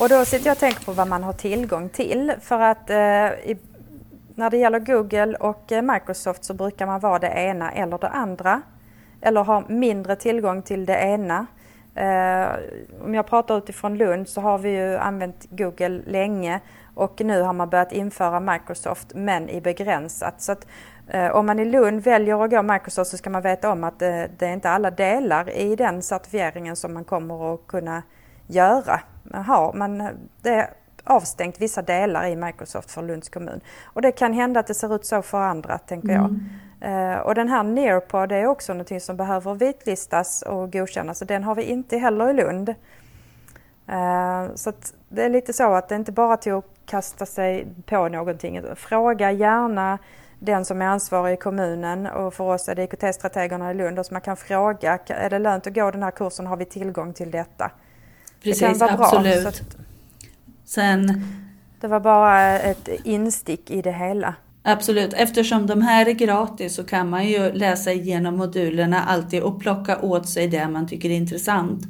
Och 0.01 0.09
då 0.09 0.25
sitter 0.25 0.45
jag 0.45 0.53
och 0.53 0.59
tänker 0.59 0.85
på 0.85 0.91
vad 0.91 1.07
man 1.07 1.23
har 1.23 1.33
tillgång 1.33 1.89
till 1.89 2.33
för 2.41 2.59
att 2.59 2.89
eh, 2.89 2.97
i, 2.97 3.57
när 4.35 4.49
det 4.49 4.57
gäller 4.57 4.79
Google 4.79 5.35
och 5.35 5.71
eh, 5.71 5.81
Microsoft 5.81 6.43
så 6.43 6.53
brukar 6.53 6.85
man 6.85 6.99
vara 6.99 7.19
det 7.19 7.27
ena 7.27 7.71
eller 7.71 7.97
det 7.97 8.07
andra 8.07 8.61
eller 9.21 9.43
ha 9.43 9.63
mindre 9.67 10.15
tillgång 10.15 10.61
till 10.61 10.85
det 10.85 10.97
ena. 10.97 11.45
Eh, 11.95 12.47
om 13.05 13.15
jag 13.15 13.27
pratar 13.27 13.57
utifrån 13.57 13.97
Lund 13.97 14.29
så 14.29 14.41
har 14.41 14.57
vi 14.57 14.69
ju 14.69 14.97
använt 14.97 15.47
Google 15.49 16.01
länge 16.07 16.59
och 16.95 17.21
nu 17.21 17.41
har 17.41 17.53
man 17.53 17.69
börjat 17.69 17.91
införa 17.91 18.39
Microsoft 18.39 19.11
men 19.15 19.49
i 19.49 19.61
begränsat. 19.61 20.41
Så 20.41 20.51
att, 20.51 20.67
eh, 21.07 21.27
om 21.31 21.45
man 21.45 21.59
i 21.59 21.65
Lund 21.65 22.03
väljer 22.03 22.43
att 22.43 22.51
gå 22.51 22.61
Microsoft 22.61 23.11
så 23.11 23.17
ska 23.17 23.29
man 23.29 23.41
veta 23.41 23.71
om 23.71 23.83
att 23.83 23.99
det, 23.99 24.29
det 24.37 24.45
är 24.45 24.53
inte 24.53 24.69
alla 24.69 24.91
delar 24.91 25.49
i 25.49 25.75
den 25.75 26.01
certifieringen 26.01 26.75
som 26.75 26.93
man 26.93 27.03
kommer 27.03 27.53
att 27.53 27.67
kunna 27.67 28.03
göra. 28.47 29.01
Aha, 29.33 29.71
man, 29.75 30.09
det 30.41 30.49
är 30.49 30.69
avstängt 31.03 31.61
vissa 31.61 31.81
delar 31.81 32.25
i 32.25 32.35
Microsoft 32.35 32.91
för 32.91 33.01
Lunds 33.01 33.29
kommun. 33.29 33.61
Och 33.83 34.01
det 34.01 34.11
kan 34.11 34.33
hända 34.33 34.59
att 34.59 34.67
det 34.67 34.73
ser 34.73 34.95
ut 34.95 35.05
så 35.05 35.21
för 35.21 35.41
andra, 35.41 35.77
tänker 35.77 36.09
jag. 36.09 36.39
Uh, 36.85 37.19
och 37.19 37.35
den 37.35 37.49
här 37.49 37.63
Nearpod 37.63 38.31
är 38.31 38.45
också 38.45 38.73
någonting 38.73 39.01
som 39.01 39.17
behöver 39.17 39.53
vitlistas 39.53 40.41
och 40.41 40.73
godkännas 40.73 41.21
och 41.21 41.27
den 41.27 41.43
har 41.43 41.55
vi 41.55 41.63
inte 41.63 41.97
heller 41.97 42.29
i 42.29 42.33
Lund. 42.33 42.69
Uh, 42.69 44.55
så 44.55 44.73
det 45.09 45.23
är 45.23 45.29
lite 45.29 45.53
så 45.53 45.73
att 45.73 45.89
det 45.89 45.95
inte 45.95 46.11
bara 46.11 46.37
till 46.37 46.53
att 46.53 46.65
kasta 46.85 47.25
sig 47.25 47.67
på 47.85 48.07
någonting. 48.07 48.61
Fråga 48.75 49.31
gärna 49.31 49.97
den 50.39 50.65
som 50.65 50.81
är 50.81 50.85
ansvarig 50.85 51.33
i 51.33 51.37
kommunen 51.37 52.07
och 52.07 52.33
för 52.33 52.43
oss 52.43 52.69
är 52.69 52.75
det 52.75 52.83
IKT-strategerna 52.83 53.71
i 53.71 53.73
Lund 53.73 53.99
och 53.99 54.05
man 54.11 54.21
kan 54.21 54.37
fråga, 54.37 54.99
är 55.07 55.29
det 55.29 55.39
lönt 55.39 55.67
att 55.67 55.73
gå 55.73 55.91
den 55.91 56.03
här 56.03 56.11
kursen, 56.11 56.47
har 56.47 56.57
vi 56.57 56.65
tillgång 56.65 57.13
till 57.13 57.31
detta? 57.31 57.71
Precis, 58.43 58.79
det 58.79 58.87
kan 58.87 58.97
vara 58.97 59.07
absolut. 59.07 59.43
Bra, 59.43 59.51
Sen... 60.65 61.25
Det 61.81 61.87
var 61.87 61.99
bara 61.99 62.59
ett 62.59 62.89
instick 63.03 63.71
i 63.71 63.81
det 63.81 63.91
hela. 63.91 64.35
Absolut, 64.63 65.13
eftersom 65.13 65.67
de 65.67 65.81
här 65.81 66.05
är 66.05 66.11
gratis 66.11 66.75
så 66.75 66.83
kan 66.83 67.09
man 67.09 67.27
ju 67.27 67.51
läsa 67.51 67.91
igenom 67.91 68.37
modulerna 68.37 69.03
alltid 69.03 69.43
och 69.43 69.59
plocka 69.59 70.01
åt 70.01 70.29
sig 70.29 70.47
det 70.47 70.67
man 70.67 70.87
tycker 70.87 71.09
är 71.09 71.13
intressant. 71.13 71.83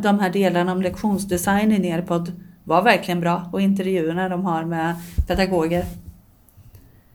De 0.00 0.20
här 0.20 0.30
delarna 0.30 0.72
om 0.72 0.82
lektionsdesign 0.82 1.72
i 1.72 1.78
Nerpod 1.78 2.32
var 2.64 2.82
verkligen 2.82 3.20
bra 3.20 3.50
och 3.52 3.60
intervjuerna 3.60 4.28
de 4.28 4.44
har 4.44 4.64
med 4.64 4.94
pedagoger. 5.28 5.84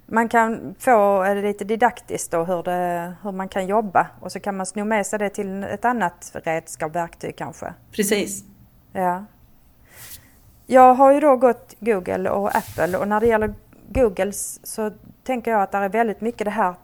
Man 0.05 0.29
kan 0.29 0.75
få 0.79 1.25
lite 1.33 1.63
didaktiskt 1.63 2.31
då 2.31 2.43
hur, 2.43 2.63
det, 2.63 3.13
hur 3.23 3.31
man 3.31 3.49
kan 3.49 3.67
jobba 3.67 4.07
och 4.19 4.31
så 4.31 4.39
kan 4.39 4.57
man 4.57 4.65
sno 4.65 4.85
med 4.85 5.05
sig 5.05 5.19
det 5.19 5.29
till 5.29 5.63
ett 5.63 5.85
annat 5.85 6.31
redskap, 6.45 6.95
verktyg 6.95 7.35
kanske. 7.35 7.73
Precis. 7.91 8.43
Ja. 8.97 9.25
Jag 10.65 10.93
har 10.93 11.13
ju 11.13 11.19
då 11.19 11.35
gått 11.35 11.75
Google 11.79 12.29
och 12.29 12.55
Apple 12.55 12.97
och 12.97 13.07
när 13.07 13.19
det 13.19 13.27
gäller 13.27 13.53
Google 13.87 14.31
så 14.63 14.91
tänker 15.23 15.51
jag 15.51 15.61
att 15.61 15.71
det 15.71 15.77
är 15.77 15.89
väldigt 15.89 16.21
mycket 16.21 16.45
det 16.45 16.51
här 16.51 16.75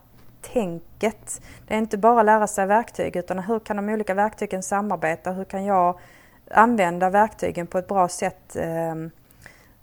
tänket. 0.41 1.41
Det 1.67 1.73
är 1.73 1.77
inte 1.77 1.97
bara 1.97 2.23
lära 2.23 2.47
sig 2.47 2.65
verktyg 2.65 3.15
utan 3.15 3.39
hur 3.39 3.59
kan 3.59 3.75
de 3.75 3.89
olika 3.89 4.13
verktygen 4.13 4.63
samarbeta? 4.63 5.31
Hur 5.31 5.43
kan 5.43 5.65
jag 5.65 5.99
använda 6.51 7.09
verktygen 7.09 7.67
på 7.67 7.77
ett 7.77 7.87
bra 7.87 8.07
sätt? 8.07 8.55
Ehm, 8.55 9.11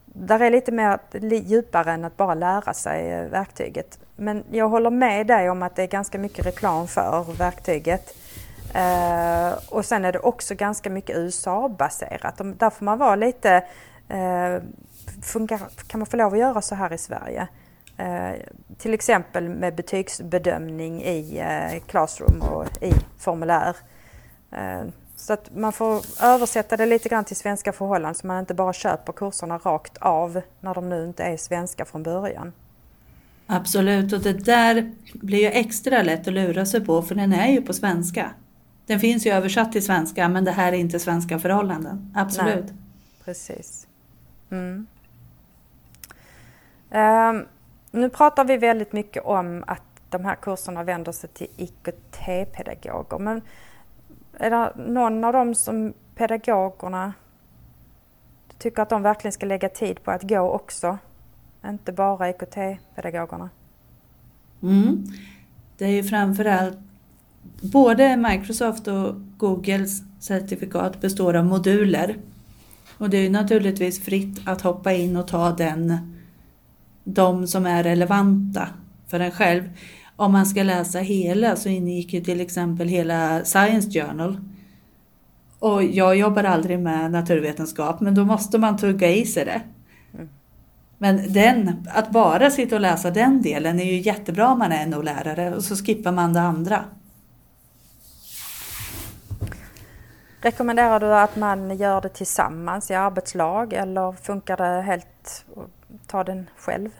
där 0.04 0.40
är 0.40 0.50
lite 0.50 0.72
mer 0.72 0.98
djupare 1.22 1.92
än 1.92 2.04
att 2.04 2.16
bara 2.16 2.34
lära 2.34 2.74
sig 2.74 3.12
eh, 3.12 3.28
verktyget. 3.28 3.98
Men 4.16 4.44
jag 4.50 4.68
håller 4.68 4.90
med 4.90 5.26
dig 5.26 5.50
om 5.50 5.62
att 5.62 5.76
det 5.76 5.82
är 5.82 5.86
ganska 5.86 6.18
mycket 6.18 6.46
reklam 6.46 6.88
för 6.88 7.36
verktyget. 7.38 8.14
Uh, 8.74 9.58
och 9.68 9.84
sen 9.84 10.04
är 10.04 10.12
det 10.12 10.18
också 10.18 10.54
ganska 10.54 10.90
mycket 10.90 11.16
USA-baserat. 11.16 12.40
Där 12.58 12.70
får 12.70 12.84
man 12.84 12.98
vara 12.98 13.16
lite 13.16 13.64
Eh, 14.10 14.62
funkar, 15.22 15.60
kan 15.86 16.00
man 16.00 16.06
få 16.06 16.16
lov 16.16 16.32
att 16.32 16.38
göra 16.38 16.62
så 16.62 16.74
här 16.74 16.92
i 16.92 16.98
Sverige? 16.98 17.48
Eh, 17.96 18.32
till 18.78 18.94
exempel 18.94 19.48
med 19.48 19.74
betygsbedömning 19.74 21.02
i 21.02 21.38
eh, 21.38 21.82
Classroom 21.86 22.42
och 22.42 22.82
i 22.82 22.92
formulär. 23.18 23.76
Eh, 24.50 24.82
så 25.16 25.32
att 25.32 25.56
man 25.56 25.72
får 25.72 26.02
översätta 26.22 26.76
det 26.76 26.86
lite 26.86 27.08
grann 27.08 27.24
till 27.24 27.36
svenska 27.36 27.72
förhållanden 27.72 28.14
så 28.14 28.26
man 28.26 28.40
inte 28.40 28.54
bara 28.54 28.72
köper 28.72 29.12
kurserna 29.12 29.58
rakt 29.58 29.98
av 29.98 30.40
när 30.60 30.74
de 30.74 30.88
nu 30.88 31.04
inte 31.04 31.24
är 31.24 31.36
svenska 31.36 31.84
från 31.84 32.02
början. 32.02 32.52
Absolut, 33.46 34.12
och 34.12 34.20
det 34.20 34.32
där 34.32 34.92
blir 35.14 35.38
ju 35.38 35.46
extra 35.46 36.02
lätt 36.02 36.28
att 36.28 36.34
lura 36.34 36.66
sig 36.66 36.84
på 36.84 37.02
för 37.02 37.14
den 37.14 37.32
är 37.32 37.48
ju 37.48 37.62
på 37.62 37.72
svenska. 37.72 38.30
Den 38.90 39.00
finns 39.00 39.26
ju 39.26 39.30
översatt 39.30 39.72
till 39.72 39.84
svenska 39.84 40.28
men 40.28 40.44
det 40.44 40.50
här 40.50 40.72
är 40.72 40.76
inte 40.76 40.98
svenska 40.98 41.38
förhållanden. 41.38 42.12
Absolut. 42.16 42.64
Nej, 42.64 42.74
precis. 43.24 43.86
Mm. 44.50 44.86
Um, 46.90 47.46
nu 47.90 48.08
pratar 48.08 48.44
vi 48.44 48.56
väldigt 48.56 48.92
mycket 48.92 49.24
om 49.24 49.64
att 49.66 49.82
de 50.08 50.24
här 50.24 50.34
kurserna 50.34 50.84
vänder 50.84 51.12
sig 51.12 51.30
till 51.30 51.46
IKT-pedagoger. 51.56 53.18
Men 53.18 53.42
är 54.38 54.50
det 54.50 54.72
någon 54.76 55.24
av 55.24 55.32
dem 55.32 55.54
som 55.54 55.92
pedagogerna 56.14 57.12
tycker 58.58 58.82
att 58.82 58.88
de 58.88 59.02
verkligen 59.02 59.32
ska 59.32 59.46
lägga 59.46 59.68
tid 59.68 60.02
på 60.04 60.10
att 60.10 60.22
gå 60.22 60.40
också? 60.40 60.98
Inte 61.64 61.92
bara 61.92 62.30
IKT-pedagogerna? 62.30 63.50
Mm. 64.62 65.04
Det 65.78 65.84
är 65.84 65.90
ju 65.90 66.04
framförallt 66.04 66.78
både 67.60 68.16
Microsoft 68.16 68.88
och 68.88 69.14
Googles 69.36 70.02
certifikat 70.20 71.00
består 71.00 71.36
av 71.36 71.44
moduler. 71.44 72.16
Och 72.98 73.10
det 73.10 73.16
är 73.16 73.30
naturligtvis 73.30 74.04
fritt 74.04 74.40
att 74.44 74.60
hoppa 74.60 74.92
in 74.92 75.16
och 75.16 75.28
ta 75.28 75.50
den, 75.50 75.96
de 77.04 77.46
som 77.46 77.66
är 77.66 77.82
relevanta 77.82 78.68
för 79.06 79.20
en 79.20 79.30
själv. 79.30 79.62
Om 80.16 80.32
man 80.32 80.46
ska 80.46 80.62
läsa 80.62 80.98
hela 80.98 81.56
så 81.56 81.68
ingick 81.68 82.12
ju 82.12 82.20
till 82.20 82.40
exempel 82.40 82.88
hela 82.88 83.44
Science 83.44 83.90
Journal. 83.90 84.40
Och 85.58 85.82
jag 85.82 86.16
jobbar 86.16 86.44
aldrig 86.44 86.78
med 86.78 87.10
naturvetenskap 87.10 88.00
men 88.00 88.14
då 88.14 88.24
måste 88.24 88.58
man 88.58 88.76
tugga 88.76 89.10
i 89.10 89.26
sig 89.26 89.44
det. 89.44 89.62
Mm. 90.14 90.28
Men 90.98 91.32
den, 91.32 91.86
att 91.94 92.10
bara 92.10 92.50
sitta 92.50 92.74
och 92.74 92.80
läsa 92.80 93.10
den 93.10 93.42
delen 93.42 93.80
är 93.80 93.84
ju 93.84 94.00
jättebra 94.00 94.48
om 94.48 94.58
man 94.58 94.72
är 94.72 94.86
NO-lärare 94.86 95.54
och 95.54 95.64
så 95.64 95.76
skippar 95.76 96.12
man 96.12 96.32
det 96.32 96.40
andra. 96.40 96.84
Rekommenderar 100.42 101.00
du 101.00 101.14
att 101.14 101.36
man 101.36 101.76
gör 101.76 102.00
det 102.00 102.08
tillsammans 102.08 102.90
i 102.90 102.94
arbetslag 102.94 103.72
eller 103.72 104.12
funkar 104.12 104.56
det 104.56 104.82
helt 104.82 105.44
att 105.56 106.08
ta 106.08 106.24
den 106.24 106.50
själv? 106.56 106.90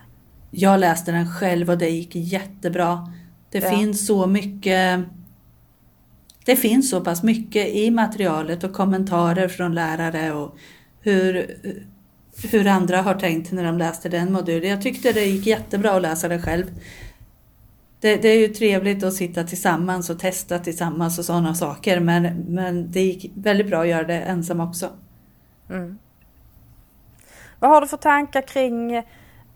Jag 0.50 0.80
läste 0.80 1.12
den 1.12 1.32
själv 1.32 1.70
och 1.70 1.78
det 1.78 1.88
gick 1.88 2.14
jättebra. 2.14 3.12
Det 3.50 3.58
ja. 3.58 3.70
finns 3.70 4.06
så 4.06 4.26
mycket 4.26 5.00
det 6.44 6.56
finns 6.56 6.90
så 6.90 7.00
pass 7.00 7.22
mycket 7.22 7.68
i 7.68 7.90
materialet 7.90 8.64
och 8.64 8.72
kommentarer 8.72 9.48
från 9.48 9.74
lärare 9.74 10.32
och 10.32 10.56
hur, 11.00 11.56
hur 12.50 12.66
andra 12.66 13.02
har 13.02 13.14
tänkt 13.14 13.52
när 13.52 13.64
de 13.64 13.78
läste 13.78 14.08
den 14.08 14.32
modulen. 14.32 14.70
Jag 14.70 14.82
tyckte 14.82 15.12
det 15.12 15.24
gick 15.24 15.46
jättebra 15.46 15.92
att 15.92 16.02
läsa 16.02 16.28
det 16.28 16.42
själv 16.42 16.64
det, 18.00 18.16
det, 18.16 18.28
är 18.28 18.38
ju 18.38 18.48
trevligt 18.48 19.02
att 19.02 19.14
sitta 19.14 19.44
tillsammans 19.44 20.10
och 20.10 20.18
testa 20.18 20.58
tillsammans 20.58 21.18
och 21.18 21.24
sådana 21.24 21.54
saker 21.54 22.00
men, 22.00 22.44
men 22.48 22.92
det 22.92 23.00
gick 23.00 23.32
väldigt 23.34 23.66
bra 23.66 23.80
att 23.80 23.88
göra 23.88 24.06
det 24.06 24.20
ensam 24.20 24.60
också. 24.60 24.88
Mm. 25.70 25.98
Vad 27.58 27.70
har 27.70 27.80
du 27.80 27.86
för 27.86 27.96
tankar 27.96 28.42
kring 28.42 28.96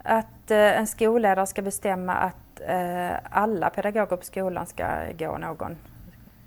att 0.03 0.51
eh, 0.51 0.79
en 0.79 0.87
skolledare 0.87 1.47
ska 1.47 1.63
bestämma 1.63 2.13
att 2.13 2.61
eh, 2.69 3.17
alla 3.31 3.71
pedagoger 3.71 4.17
på 4.17 4.25
skolan 4.25 4.67
ska 4.67 4.87
gå 5.19 5.39
någon 5.39 5.77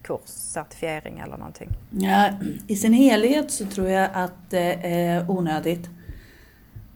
kurs, 0.01 0.19
certifiering 0.25 1.19
eller 1.19 1.37
någonting? 1.37 1.69
Ja, 1.89 2.29
I 2.67 2.75
sin 2.75 2.93
helhet 2.93 3.51
så 3.51 3.65
tror 3.65 3.89
jag 3.89 4.09
att 4.13 4.49
det 4.49 4.73
är 4.83 5.31
onödigt. 5.31 5.89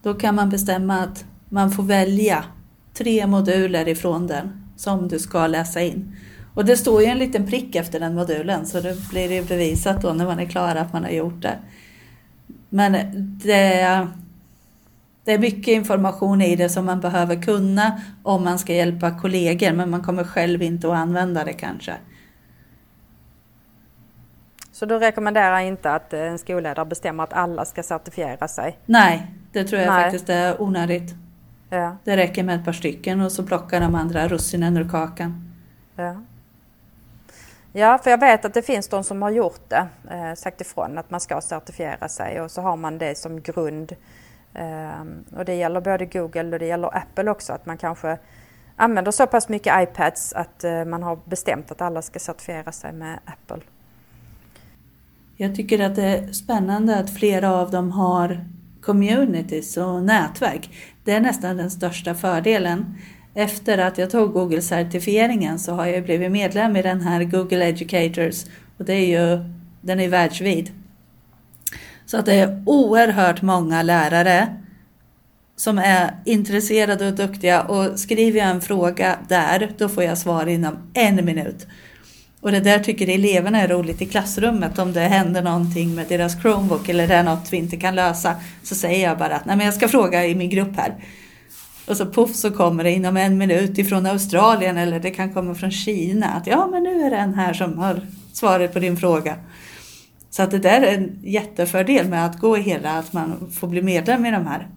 Då 0.02 0.14
kan 0.14 0.36
man 0.36 0.50
bestämma 0.50 1.00
att 1.00 1.26
man 1.50 1.72
får 1.72 1.84
välja 1.84 2.46
tre 2.94 3.28
moduler 3.28 3.88
ifrån 3.88 4.28
den 4.28 4.61
som 4.82 5.08
du 5.08 5.20
ska 5.20 5.48
läsa 5.48 5.82
in. 5.82 6.16
Och 6.54 6.66
det 6.66 6.78
står 6.78 7.02
ju 7.02 7.08
en 7.08 7.18
liten 7.18 7.48
prick 7.48 7.76
efter 7.76 8.00
den 8.00 8.16
modulen 8.16 8.66
så 8.66 8.80
det 8.82 9.10
blir 9.10 9.32
ju 9.32 9.44
bevisat 9.44 10.02
då 10.02 10.14
när 10.14 10.26
man 10.26 10.40
är 10.40 10.46
klar 10.46 10.76
att 10.76 10.94
man 10.94 11.04
har 11.04 11.12
gjort 11.12 11.42
det. 11.42 11.58
Men 12.70 12.92
det, 13.44 14.08
det 15.24 15.32
är 15.32 15.40
mycket 15.40 15.68
information 15.68 16.42
i 16.42 16.56
det 16.56 16.70
som 16.70 16.86
man 16.86 17.00
behöver 17.00 17.42
kunna 17.42 18.02
om 18.24 18.44
man 18.44 18.60
ska 18.60 18.74
hjälpa 18.74 19.20
kollegor 19.20 19.74
men 19.74 19.90
man 19.90 20.04
kommer 20.04 20.24
själv 20.24 20.62
inte 20.62 20.88
att 20.88 20.98
använda 20.98 21.44
det 21.44 21.54
kanske. 21.54 21.94
Så 24.72 24.86
du 24.86 25.00
rekommenderar 25.00 25.60
inte 25.60 25.92
att 25.92 26.14
en 26.14 26.40
skolledare 26.40 26.86
bestämmer 26.86 27.24
att 27.24 27.34
alla 27.34 27.66
ska 27.66 27.84
certifiera 27.84 28.48
sig? 28.48 28.80
Nej, 28.86 29.28
det 29.52 29.64
tror 29.64 29.82
jag 29.82 29.94
Nej. 29.94 30.04
faktiskt 30.04 30.30
är 30.30 30.62
onödigt. 30.62 31.16
Ja. 31.74 31.98
Det 32.04 32.18
räcker 32.18 32.44
med 32.44 32.60
ett 32.60 32.66
par 32.66 32.74
stycken 32.74 33.22
och 33.22 33.32
så 33.32 33.44
plockar 33.44 33.82
de 33.82 33.96
andra 33.96 34.28
russinen 34.28 34.78
ur 34.78 34.90
kakan. 34.90 35.54
Ja. 35.96 36.16
Ja, 37.74 37.98
för 38.04 38.10
jag 38.10 38.20
vet 38.20 38.46
att 38.46 38.54
det 38.54 38.62
finns 38.62 38.88
de 38.88 39.04
som 39.04 39.22
har 39.22 39.30
gjort 39.30 39.70
det, 39.70 39.88
eh, 40.12 40.34
sagt 40.36 40.62
ifrån 40.62 40.98
att 40.98 41.12
man 41.12 41.20
ska 41.20 41.42
certifiera 41.42 42.08
sig 42.08 42.42
och 42.42 42.52
så 42.52 42.62
har 42.62 42.78
man 42.78 42.98
det 42.98 43.18
som 43.18 43.42
grund. 43.42 43.92
Eh, 44.54 45.38
och 45.38 45.46
det 45.46 45.56
gäller 45.56 45.82
både 45.82 46.06
Google 46.06 46.54
och 46.54 46.60
det 46.60 46.66
gäller 46.66 46.98
Apple 46.98 47.32
också, 47.32 47.54
att 47.54 47.66
man 47.66 47.78
kanske 47.78 48.18
använder 48.76 49.12
så 49.12 49.28
pass 49.28 49.50
mycket 49.50 49.84
iPads 49.84 50.34
att 50.34 50.64
eh, 50.64 50.86
man 50.86 51.04
har 51.04 51.20
bestämt 51.26 51.72
att 51.72 51.82
alla 51.82 52.02
ska 52.02 52.20
certifiera 52.20 52.72
sig 52.72 52.94
med 52.94 53.20
Apple. 53.26 53.64
Jag 55.38 55.56
tycker 55.56 55.86
att 55.86 55.96
det 55.96 56.04
är 56.04 56.32
spännande 56.32 57.00
att 57.00 57.16
flera 57.16 57.52
av 57.54 57.72
dem 57.72 57.92
har 57.92 58.46
communities 58.82 59.78
och 59.78 60.04
nätverk. 60.04 60.70
Det 61.04 61.12
är 61.12 61.20
nästan 61.20 61.58
den 61.58 61.72
största 61.72 62.16
fördelen. 62.16 62.96
Efter 63.34 63.78
att 63.78 63.98
jag 63.98 64.10
tog 64.10 64.34
Google-certifieringen 64.34 65.60
så 65.60 65.74
har 65.74 65.86
jag 65.86 66.04
blivit 66.04 66.32
medlem 66.32 66.76
i 66.78 66.82
den 66.82 67.02
här 67.02 67.24
Google 67.24 67.66
Educators 67.66 68.46
och 68.78 68.86
det 68.86 68.94
är 68.94 69.06
ju, 69.06 69.44
den 69.82 70.00
är 70.00 70.10
världsvid. 70.10 70.72
Så 72.06 72.18
att 72.18 72.26
det 72.26 72.34
är 72.34 72.64
oerhört 72.66 73.42
många 73.42 73.84
lärare 73.84 74.56
som 75.56 75.78
är 75.78 76.16
intresserade 76.26 77.08
och 77.08 77.14
duktiga 77.14 77.62
och 77.62 78.00
skriver 78.00 78.40
jag 78.40 78.50
en 78.50 78.62
fråga 78.62 79.20
där, 79.28 79.72
då 79.78 79.90
får 79.90 80.04
jag 80.04 80.18
svar 80.18 80.46
inom 80.46 80.78
en 80.94 81.26
minut. 81.26 81.68
Och 82.42 82.52
det 82.52 82.60
där 82.60 82.80
tycker 82.80 83.10
eleverna 83.10 83.62
är 83.62 83.68
roligt 83.68 84.02
i 84.02 84.06
klassrummet. 84.06 84.80
Om 84.80 84.94
det 84.94 85.00
händer 85.00 85.42
någonting 85.42 85.96
med 85.96 86.08
deras 86.08 86.42
Chromebook 86.42 86.90
eller 86.90 87.08
det 87.08 87.16
är 87.16 87.24
något 87.24 87.54
vi 87.54 87.58
inte 87.58 87.78
kan 87.78 87.96
lösa 87.96 88.36
så 88.64 88.76
säger 88.76 89.10
jag 89.10 89.18
bara 89.18 89.36
att 89.36 89.46
Nej, 89.46 89.58
men 89.58 89.66
jag 89.66 89.76
ska 89.76 89.88
fråga 89.88 90.26
i 90.26 90.36
min 90.36 90.50
grupp 90.50 90.76
här. 90.76 90.96
Och 91.88 91.98
så 91.98 92.06
poff 92.06 92.36
så 92.36 92.52
kommer 92.52 92.84
det 92.84 92.92
inom 92.92 93.18
en 93.18 93.38
minut 93.38 93.78
ifrån 93.78 94.06
Australien 94.06 94.78
eller 94.78 95.00
det 95.00 95.12
kan 95.12 95.34
komma 95.34 95.56
från 95.56 95.72
Kina. 95.72 96.28
Att 96.28 96.48
ja 96.48 96.68
men 96.72 96.84
nu 96.84 97.04
är 97.04 97.10
det 97.10 97.18
en 97.18 97.34
här 97.34 97.54
som 97.54 97.78
har 97.78 98.02
svaret 98.34 98.74
på 98.74 98.80
din 98.80 98.98
fråga. 98.98 99.36
Så 100.30 100.44
att 100.44 100.52
det 100.52 100.60
där 100.60 100.82
är 100.82 100.98
en 100.98 101.20
jättefördel 101.24 102.08
med 102.08 102.26
att 102.26 102.40
gå 102.40 102.58
i 102.58 102.62
hela, 102.62 102.98
att 102.98 103.14
man 103.14 103.52
får 103.60 103.68
bli 103.68 103.82
medlem 103.82 104.26
i 104.26 104.32
de 104.32 104.48
här. 104.48 104.68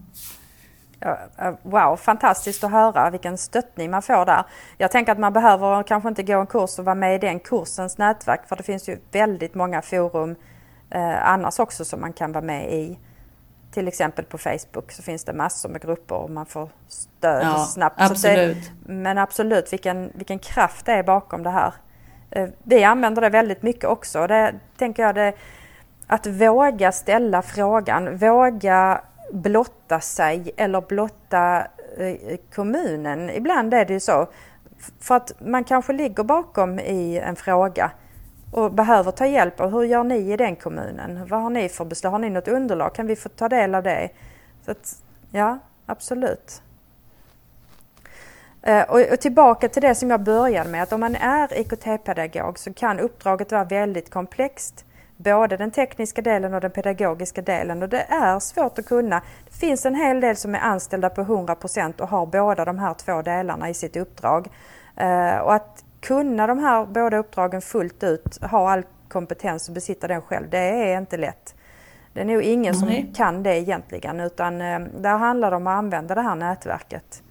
Wow, 1.63 1.97
fantastiskt 1.97 2.65
att 2.65 2.71
höra 2.71 3.11
vilken 3.11 3.39
stöttning 3.39 3.91
man 3.91 4.03
får 4.03 4.27
där. 4.27 4.45
Jag 4.79 4.91
tänker 4.91 5.13
att 5.13 5.19
man 5.19 5.33
behöver 5.33 5.83
kanske 5.83 6.09
inte 6.09 6.23
gå 6.23 6.41
en 6.41 6.47
kurs 6.47 6.79
och 6.79 6.85
vara 6.85 6.95
med 6.95 7.15
i 7.15 7.19
den 7.19 7.41
kursens 7.41 7.99
nätverk 7.99 8.49
för 8.49 8.57
det 8.57 8.63
finns 8.63 8.89
ju 8.89 8.99
väldigt 9.13 9.55
många 9.55 9.83
forum 9.83 10.37
eh, 10.91 11.29
annars 11.29 11.59
också 11.59 11.85
som 11.85 12.01
man 12.01 12.13
kan 12.13 12.33
vara 12.33 12.45
med 12.45 12.73
i. 12.73 12.99
Till 13.71 13.89
exempel 13.89 14.25
på 14.25 14.39
Facebook 14.39 14.93
så 14.93 15.03
finns 15.03 15.25
det 15.25 15.33
massor 15.33 15.69
med 15.69 15.83
grupper 15.83 16.15
och 16.15 16.31
man 16.31 16.47
får 16.47 16.69
stöd 16.89 17.43
ja, 17.45 17.59
snabbt. 17.59 18.01
Absolut. 18.01 18.57
Det, 18.87 18.93
men 18.93 19.19
absolut 19.19 19.73
vilken, 19.73 20.13
vilken 20.15 20.39
kraft 20.39 20.87
det 20.87 20.93
är 20.93 21.03
bakom 21.03 21.43
det 21.43 21.51
här. 21.51 21.75
Eh, 22.31 22.49
vi 22.63 22.85
använder 22.85 23.23
det 23.23 23.29
väldigt 23.29 23.63
mycket 23.63 23.85
också. 23.85 24.27
Det 24.27 24.55
tänker 24.77 25.03
jag 25.03 25.15
det, 25.15 25.33
att 26.07 26.27
våga 26.27 26.93
ställa 26.93 27.43
frågan, 27.43 28.17
våga 28.17 29.01
blotta 29.33 30.01
sig 30.01 30.51
eller 30.57 30.81
blotta 30.81 31.67
eh, 31.99 32.37
kommunen. 32.55 33.31
Ibland 33.31 33.75
är 33.75 33.85
det 33.85 33.93
ju 33.93 34.01
så. 34.01 34.29
För 35.01 35.15
att 35.15 35.33
man 35.41 35.65
kanske 35.65 35.93
ligger 35.93 36.25
bakom 36.25 36.79
i 36.79 37.19
en 37.19 37.37
fråga 37.37 37.91
och 38.53 38.73
behöver 38.73 39.11
ta 39.11 39.27
hjälp. 39.27 39.61
Och 39.61 39.71
hur 39.71 39.83
gör 39.83 40.05
ni 40.05 40.33
i 40.33 40.37
den 40.37 40.57
kommunen? 40.57 41.27
Vad 41.29 41.43
har 41.43 41.51
ni 41.51 41.69
för 41.69 41.85
beslut? 41.85 42.11
Har 42.11 42.19
ni 42.19 42.31
något 42.31 42.49
underlag? 42.49 42.95
Kan 42.95 43.07
vi 43.07 43.17
få 43.17 43.29
ta 43.29 43.49
del 43.49 43.75
av 43.75 43.83
det? 43.83 44.09
Så 44.65 44.71
att, 44.71 45.03
ja, 45.31 45.59
absolut. 45.87 46.63
Eh, 48.63 48.83
och, 48.83 49.21
tillbaka 49.21 49.69
till 49.69 49.83
det 49.83 49.95
som 49.95 50.11
jag 50.11 50.23
började 50.23 50.71
med, 50.71 50.83
att 50.83 50.93
om 50.93 51.01
man 51.01 51.17
är 51.17 51.59
IKT-pedagog 51.61 52.59
så 52.59 52.73
kan 52.73 53.01
uppdraget 53.01 53.53
vara 53.53 53.65
väldigt 53.65 54.11
komplext 54.11 54.85
både 55.17 55.57
den 55.57 55.71
tekniska 55.71 56.23
delen 56.23 56.55
och 56.55 56.61
den 56.61 56.71
pedagogiska 56.71 57.43
delen 57.43 57.83
och 57.83 57.89
det 57.89 58.03
är 58.03 58.41
svårt 58.41 58.79
att 58.79 58.87
kunna. 58.87 59.23
Det 59.45 59.57
finns 59.57 59.87
en 59.87 59.95
hel 59.95 60.21
del 60.21 60.37
som 60.37 60.55
är 60.55 60.59
anställda 60.59 61.11
på 61.11 61.23
100% 61.23 62.01
och 62.01 62.09
har 62.09 62.27
båda 62.27 62.65
de 62.65 62.79
här 62.79 62.95
två 62.95 63.23
delarna 63.23 63.69
i 63.69 63.75
sitt 63.75 63.97
uppdrag. 63.97 64.49
Eh, 64.97 65.37
och 65.37 65.55
att 65.55 65.85
kunna 66.01 66.47
de 66.47 66.59
här 66.59 66.87
båda 66.87 67.17
uppdragen 67.17 67.63
fullt 67.63 68.03
ut, 68.03 68.39
ha 68.43 68.71
all 68.71 68.83
kompetens 69.09 69.69
och 69.69 69.75
besitta 69.75 70.09
den 70.09 70.23
själv, 70.23 70.51
det 70.51 70.59
är 70.59 70.99
inte 70.99 71.17
lätt. 71.17 71.55
Det 72.13 72.21
är 72.21 72.25
nog 72.25 72.43
ingen 72.43 72.75
som 72.75 73.13
kan 73.15 73.43
det 73.43 73.59
egentligen 73.59 74.21
utan 74.21 74.61
eh, 74.61 74.81
där 74.81 75.19
handlar 75.19 75.51
det 75.51 75.57
om 75.57 75.67
att 75.67 75.79
använda 75.79 76.15
det 76.15 76.23
här 76.23 76.35
nätverket. 76.35 77.23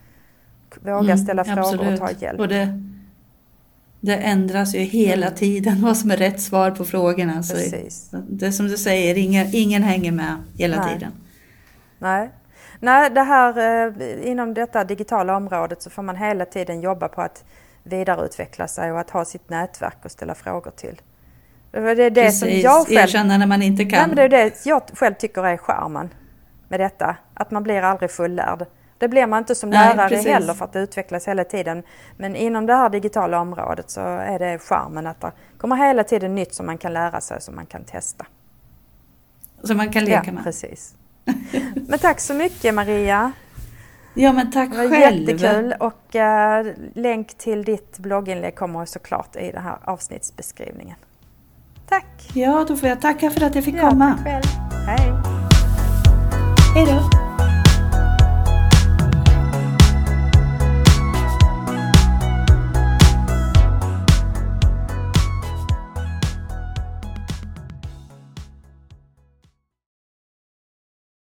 Våga 0.79 0.99
mm, 0.99 1.17
ställa 1.17 1.43
frågor 1.43 1.61
absolut. 1.61 2.01
och 2.01 2.07
ta 2.07 2.11
hjälp. 2.11 2.39
Och 2.39 2.47
det, 2.47 2.67
det 4.03 4.15
ändras 4.15 4.75
ju 4.75 4.79
hela 4.79 5.25
mm. 5.27 5.37
tiden 5.37 5.81
vad 5.81 5.97
som 5.97 6.11
är 6.11 6.17
rätt 6.17 6.41
svar 6.41 6.71
på 6.71 6.85
frågorna. 6.85 7.43
Så 7.43 7.57
det 8.29 8.45
är 8.45 8.51
som 8.51 8.67
du 8.67 8.77
säger, 8.77 9.17
ingen, 9.17 9.47
ingen 9.51 9.83
hänger 9.83 10.11
med 10.11 10.37
hela 10.57 10.77
Nej. 10.77 10.93
tiden. 10.93 11.11
Nej. 11.99 12.29
Nej, 12.79 13.09
det 13.09 13.21
här, 13.21 13.57
eh, 13.87 14.29
inom 14.31 14.53
detta 14.53 14.83
digitala 14.83 15.37
området 15.37 15.81
så 15.81 15.89
får 15.89 16.03
man 16.03 16.15
hela 16.15 16.45
tiden 16.45 16.81
jobba 16.81 17.07
på 17.07 17.21
att 17.21 17.43
vidareutveckla 17.83 18.67
sig 18.67 18.91
och 18.91 18.99
att 18.99 19.09
ha 19.09 19.25
sitt 19.25 19.49
nätverk 19.49 19.97
och 20.03 20.11
ställa 20.11 20.35
frågor 20.35 20.71
till. 20.71 21.01
Det 21.71 21.77
är 21.77 21.95
det 22.09 22.23
Precis, 22.23 22.39
som 22.39 22.49
jag 22.49 22.87
själv... 22.87 22.99
erkänna 22.99 23.37
när 23.37 23.47
man 23.47 23.61
inte 23.61 23.85
kan. 23.85 23.99
Nej, 23.99 24.07
men 24.07 24.15
det 24.15 24.23
är 24.23 24.29
det 24.29 24.65
jag 24.65 24.81
själv 24.93 25.13
tycker 25.13 25.45
är 25.45 25.57
charmen 25.57 26.09
med 26.67 26.79
detta. 26.79 27.15
Att 27.33 27.51
man 27.51 27.63
blir 27.63 27.81
aldrig 27.81 28.11
fullärd. 28.11 28.65
Det 29.03 29.07
blir 29.07 29.27
man 29.27 29.39
inte 29.39 29.55
som 29.55 29.69
Nej, 29.69 29.95
lärare 29.95 30.09
precis. 30.09 30.27
heller 30.27 30.53
för 30.53 30.65
att 30.65 30.73
det 30.73 30.79
utvecklas 30.79 31.27
hela 31.27 31.43
tiden. 31.43 31.83
Men 32.17 32.35
inom 32.35 32.65
det 32.65 32.73
här 32.73 32.89
digitala 32.89 33.39
området 33.39 33.89
så 33.89 34.01
är 34.01 34.39
det 34.39 34.59
charmen 34.59 35.07
att 35.07 35.21
det 35.21 35.31
kommer 35.57 35.75
hela 35.75 36.03
tiden 36.03 36.35
nytt 36.35 36.53
som 36.53 36.65
man 36.65 36.77
kan 36.77 36.93
lära 36.93 37.21
sig 37.21 37.37
och 37.37 37.43
som 37.43 37.55
man 37.55 37.65
kan 37.65 37.83
testa. 37.83 38.25
Som 39.63 39.77
man 39.77 39.91
kan 39.91 40.05
leka 40.05 40.23
ja, 40.25 40.31
med. 40.31 40.43
precis. 40.43 40.95
Men 41.87 41.99
tack 41.99 42.19
så 42.19 42.33
mycket 42.33 42.73
Maria. 42.73 43.31
Ja 44.13 44.33
men 44.33 44.51
tack 44.51 44.69
själv. 44.69 44.89
Det 44.89 44.95
var 44.95 45.01
själv. 45.01 45.29
jättekul 45.29 45.75
och 45.79 46.15
uh, 46.15 46.73
länk 46.93 47.37
till 47.37 47.63
ditt 47.63 47.99
blogginlägg 47.99 48.55
kommer 48.55 48.85
såklart 48.85 49.35
i 49.35 49.51
den 49.51 49.63
här 49.63 49.77
avsnittsbeskrivningen. 49.83 50.97
Tack! 51.89 52.31
Ja, 52.33 52.65
då 52.67 52.75
får 52.75 52.89
jag 52.89 53.01
tacka 53.01 53.29
för 53.29 53.45
att 53.45 53.55
jag 53.55 53.63
fick 53.63 53.75
ja, 53.75 53.89
komma. 53.89 54.17
Tack 54.17 54.23
själv. 54.23 54.43
Hej! 54.87 55.13
Hej 56.75 56.85
då! 56.85 57.22